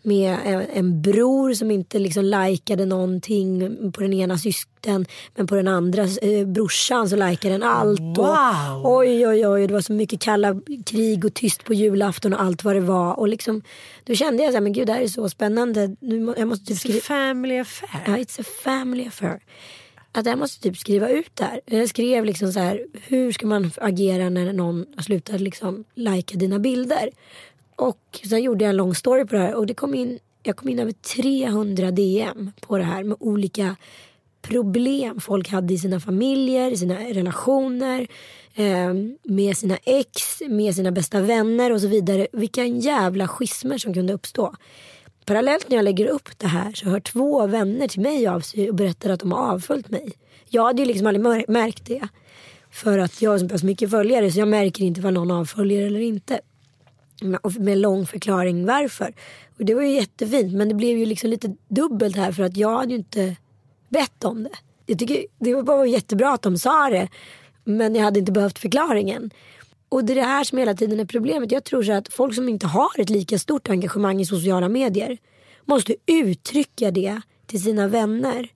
[0.02, 5.06] med en, en bror som inte liksom likade någonting på den ena systern.
[5.36, 8.00] Men på den andra eh, brorsan så likade den allt.
[8.00, 8.86] Wow.
[8.86, 12.42] Och, oj oj oj det var så mycket kalla krig och tyst på julafton och
[12.42, 13.20] allt vad det var.
[13.20, 13.62] Och liksom,
[14.04, 15.96] då kände jag så här, men gud det här är så spännande.
[16.00, 17.02] Nu, jag måste typ It's a skriva...
[17.02, 18.02] family affair.
[18.06, 19.40] Ja, it's a family affair.
[20.12, 21.62] Att jag måste typ skriva ut det här.
[21.66, 26.38] Jag skrev liksom så här, hur ska man agera när någon har slutat liksom lajka
[26.38, 27.10] dina bilder?
[27.76, 30.56] Och sen gjorde jag en lång story på det här och det kom in, jag
[30.56, 33.76] kom in över 300 DM på det här med olika
[34.42, 38.08] problem folk hade i sina familjer, i sina relationer,
[38.56, 38.94] eh,
[39.24, 42.28] med sina ex, med sina bästa vänner och så vidare.
[42.34, 44.56] Vilka jävla schismer som kunde uppstå.
[45.26, 48.70] Parallellt när jag lägger upp det här så hör två vänner till mig av sig
[48.70, 50.12] och berättar att de har avföljt mig.
[50.50, 52.08] Jag hade ju liksom aldrig märkt det.
[52.72, 56.00] För att jag har så mycket följare så jag märker inte vad någon avföljer eller
[56.00, 56.40] inte.
[57.22, 59.14] Med, med lång förklaring varför.
[59.58, 62.58] Och det var ju jättefint men det blev ju liksom lite dubbelt här för att
[62.58, 63.36] jag hade ju inte
[63.90, 64.56] bett om det.
[64.86, 67.08] Jag tycker det var bara jättebra att de sa det.
[67.64, 69.32] Men jag hade inte behövt förklaringen.
[69.92, 71.52] Och det är det här som hela tiden är problemet.
[71.52, 75.18] Jag tror så att folk som inte har ett lika stort engagemang i sociala medier
[75.66, 78.50] måste uttrycka det till sina vänner.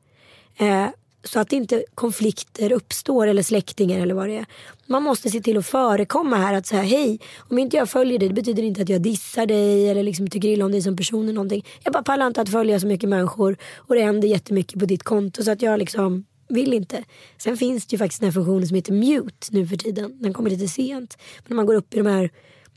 [0.57, 0.88] Eh,
[1.23, 4.45] så att inte konflikter uppstår eller släktingar eller vad det är.
[4.86, 8.27] Man måste se till att förekomma här att säga hej, om inte jag följer dig
[8.27, 11.23] det betyder inte att jag dissar dig eller liksom tycker illa om dig som person
[11.23, 11.65] eller någonting.
[11.83, 15.03] Jag bara pallar inte att följa så mycket människor och det händer jättemycket på ditt
[15.03, 17.03] konto så att jag liksom vill inte.
[17.37, 20.21] Sen finns det ju faktiskt den här funktionen som heter mute nu för tiden.
[20.21, 21.17] Den kommer lite sent.
[21.37, 22.29] Men när man går upp i de här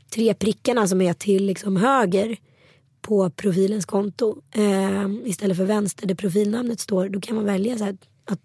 [0.09, 2.37] tre prickarna som är till liksom höger
[3.01, 7.09] på profilens konto eh, istället för vänster där profilnamnet står.
[7.09, 8.39] Då kan man välja så här att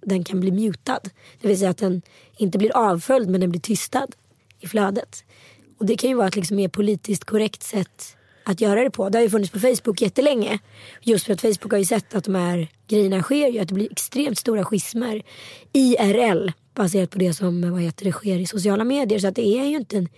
[0.00, 1.00] den kan bli mutad.
[1.40, 2.02] Det vill säga att den
[2.36, 4.08] inte blir avföljd men den blir tystad
[4.60, 5.24] i flödet.
[5.78, 8.16] Och det kan ju vara ett liksom mer politiskt korrekt sätt
[8.50, 9.08] att göra det på.
[9.08, 10.58] Det har ju funnits på Facebook jättelänge.
[11.00, 13.58] Just för att Facebook har ju sett att de här grejerna sker ju.
[13.58, 15.22] Att det blir extremt stora schismer
[15.72, 19.18] IRL baserat på det som vad heter det, sker i sociala medier.
[19.18, 20.08] Så att det är ju inte en,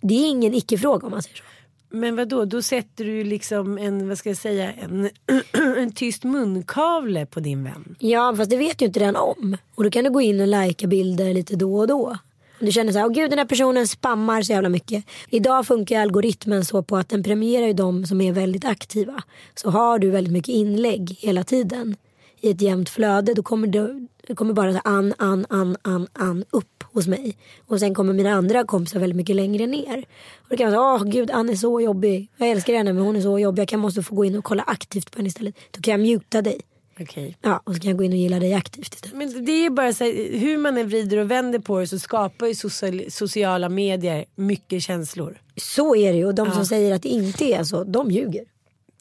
[0.00, 1.44] det är ingen icke-fråga om man säger så.
[1.92, 2.44] Men vad då?
[2.44, 5.10] Då sätter du liksom en, vad ska jag säga, en,
[5.78, 7.96] en tyst munkavle på din vän.
[7.98, 9.56] Ja fast det vet ju inte den om.
[9.74, 12.18] Och då kan du gå in och lajka bilder lite då och då.
[12.66, 15.04] Du känner så här, åh gud den här personen spammar så jävla mycket.
[15.28, 19.22] Idag funkar algoritmen så på att den premierar ju de som är väldigt aktiva.
[19.54, 21.96] Så har du väldigt mycket inlägg hela tiden
[22.40, 26.06] i ett jämnt flöde då kommer det, det kommer bara så an, an, an, an,
[26.12, 27.36] an upp hos mig.
[27.66, 30.04] Och sen kommer mina andra kompisar väldigt mycket längre ner.
[30.38, 32.30] Och då kan man säga, åh gud Ann är så jobbig.
[32.36, 33.62] Jag älskar henne men hon är så jobbig.
[33.62, 35.54] Jag kan måste få gå in och kolla aktivt på henne istället.
[35.70, 36.60] Då kan jag muta dig.
[37.00, 37.36] Okej.
[37.42, 39.16] Ja, och så kan jag gå in och gilla dig aktivt istället.
[39.16, 41.98] Men det är bara så här, hur man än vrider och vänder på det så
[41.98, 45.40] skapar ju social, sociala medier mycket känslor.
[45.56, 48.44] Så är det ju och de som säger att det inte är så, de ljuger.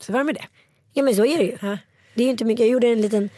[0.02, 0.46] Så var med det.
[0.94, 1.58] Ja men så är det ju.
[1.62, 1.78] Ja.
[2.16, 2.60] Det är ju inte mycket.
[2.66, 3.30] Jag gjorde en liten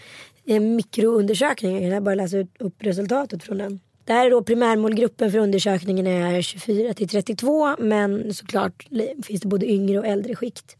[0.45, 1.83] en mikroundersökning.
[1.83, 3.79] Jag kan bara läsa ut- upp resultatet från den.
[4.05, 9.41] Det här är då primärmålgruppen för undersökningen är 24 till 32 men såklart li- finns
[9.41, 10.77] det både yngre och äldre skikt.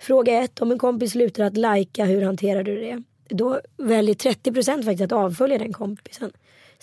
[0.00, 0.60] Fråga 1.
[0.60, 3.02] Om en kompis slutar att lajka, hur hanterar du det?
[3.28, 6.32] Då väljer 30% faktiskt att avfölja den kompisen.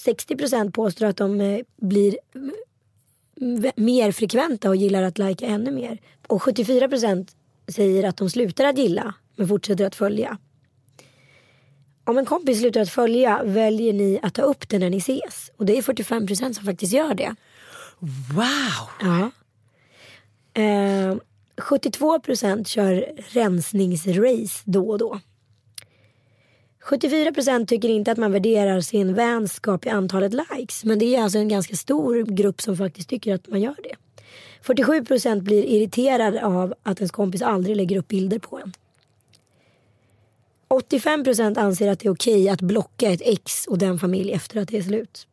[0.06, 2.18] 60% påstår att de eh, blir
[3.36, 5.98] v- mer frekventa och gillar att lajka ännu mer.
[6.28, 7.28] Och 74%
[7.68, 10.38] säger att de slutar att gilla men fortsätter att följa.
[12.04, 15.52] Om en kompis slutar att följa väljer ni att ta upp det när ni ses.
[15.58, 17.36] Och det är 45% som faktiskt gör det.
[18.00, 18.90] Wow!
[19.02, 19.32] Ja.
[20.62, 21.16] Eh,
[21.58, 25.20] 72% kör rensningsrace då och då.
[26.86, 30.84] 74% tycker inte att man värderar sin vänskap i antalet likes.
[30.84, 33.96] Men det är alltså en ganska stor grupp som faktiskt tycker att man gör det.
[34.64, 38.74] 47% blir irriterad av att ens kompis aldrig lägger upp bilder på en.
[40.70, 44.68] 85% anser att det är okej att blocka ett ex och den familj efter att
[44.68, 45.28] det är slut.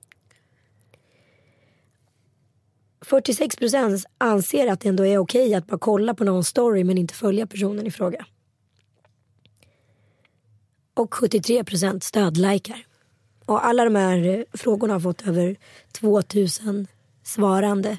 [3.06, 7.14] 46% anser att det ändå är okej att bara kolla på någon story men inte
[7.14, 8.26] följa personen i fråga.
[10.94, 12.86] Och 73% stödlikar.
[13.46, 15.56] Och alla de här eh, frågorna har fått över
[15.92, 16.86] 2000
[17.24, 17.98] svarande.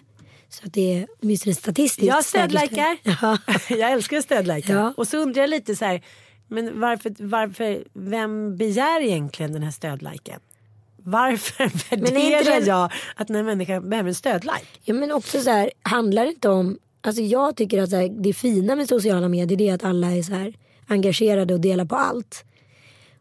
[0.50, 2.98] Så att det är åtminstone statistiskt Jag stödlikar.
[3.22, 3.38] Ja.
[3.70, 4.74] jag älskar att stödlajka.
[4.74, 4.94] Ja.
[4.98, 6.02] Och så undrar jag lite så här,
[6.48, 10.40] men varför, varför, vem begär egentligen den här stödliken?
[11.04, 14.66] Varför värderar det- jag att den här människan behöver en stödlike?
[14.84, 18.34] Ja men också så här, handlar det inte om, alltså jag tycker att här, det
[18.34, 20.54] fina med sociala medier det är att alla är så här
[20.88, 22.44] engagerade och delar på allt.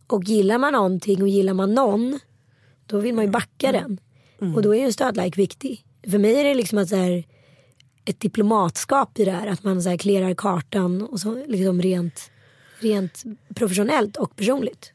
[0.07, 2.21] Och gillar man någonting och gillar man någon,
[2.87, 4.01] då vill man ju backa den.
[4.55, 5.85] Och då är ju en stödlike viktig.
[6.11, 7.25] För mig är det liksom att så här,
[8.05, 12.31] ett diplomatskap i det här, att man så här clearar kartan och så liksom rent,
[12.79, 13.23] rent
[13.55, 14.93] professionellt och personligt.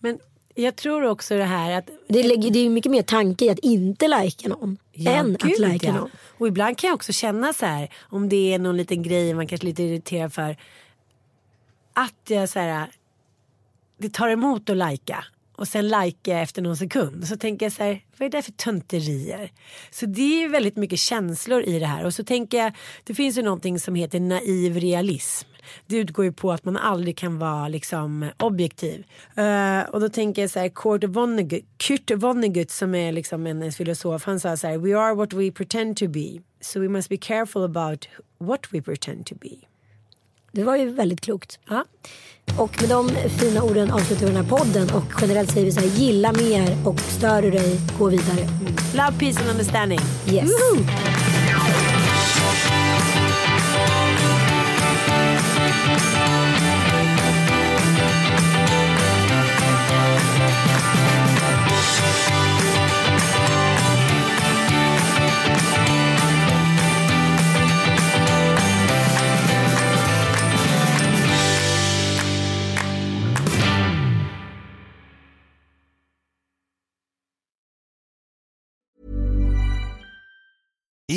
[0.00, 0.18] Men
[0.54, 3.58] jag tror också det här att Det, lägger, det är mycket mer tanke i att
[3.58, 5.94] inte lajka någon än att gud, lajka ja.
[5.94, 6.10] någon.
[6.38, 9.46] Och ibland kan jag också känna så här om det är någon liten grej man
[9.46, 10.56] kanske är lite irriterad för.
[11.92, 12.90] Att jag så här.
[13.98, 15.24] Det tar emot att lajka.
[15.62, 17.28] Och sen lajka efter någon sekund.
[17.28, 18.00] Så tänker jag så här.
[18.16, 19.52] Vad är det för tönterier?
[19.90, 22.04] Så det är väldigt mycket känslor i det här.
[22.04, 22.72] Och så tänker jag.
[23.04, 25.48] Det finns ju någonting som heter naiv realism.
[25.86, 29.04] Det utgår ju på att man aldrig kan vara liksom objektiv.
[29.38, 33.72] Uh, och då tänker jag så här, Kurt Vonnegut, Kurt Vonnegut som är liksom en
[33.72, 36.38] filosof, han sa så här, we are what we pretend to be.
[36.60, 38.08] So we must be careful about
[38.38, 39.71] what we pretend to be.
[40.52, 41.58] Det var ju väldigt klokt.
[41.68, 41.84] Ja.
[42.58, 43.08] Och med de
[43.40, 46.76] fina orden avslutar vi den här podden och generellt säger vi så här, gilla mer
[46.86, 48.48] och stör du dig, gå vidare.
[48.94, 50.00] Love, peace and understanding.
[50.26, 50.50] Yes.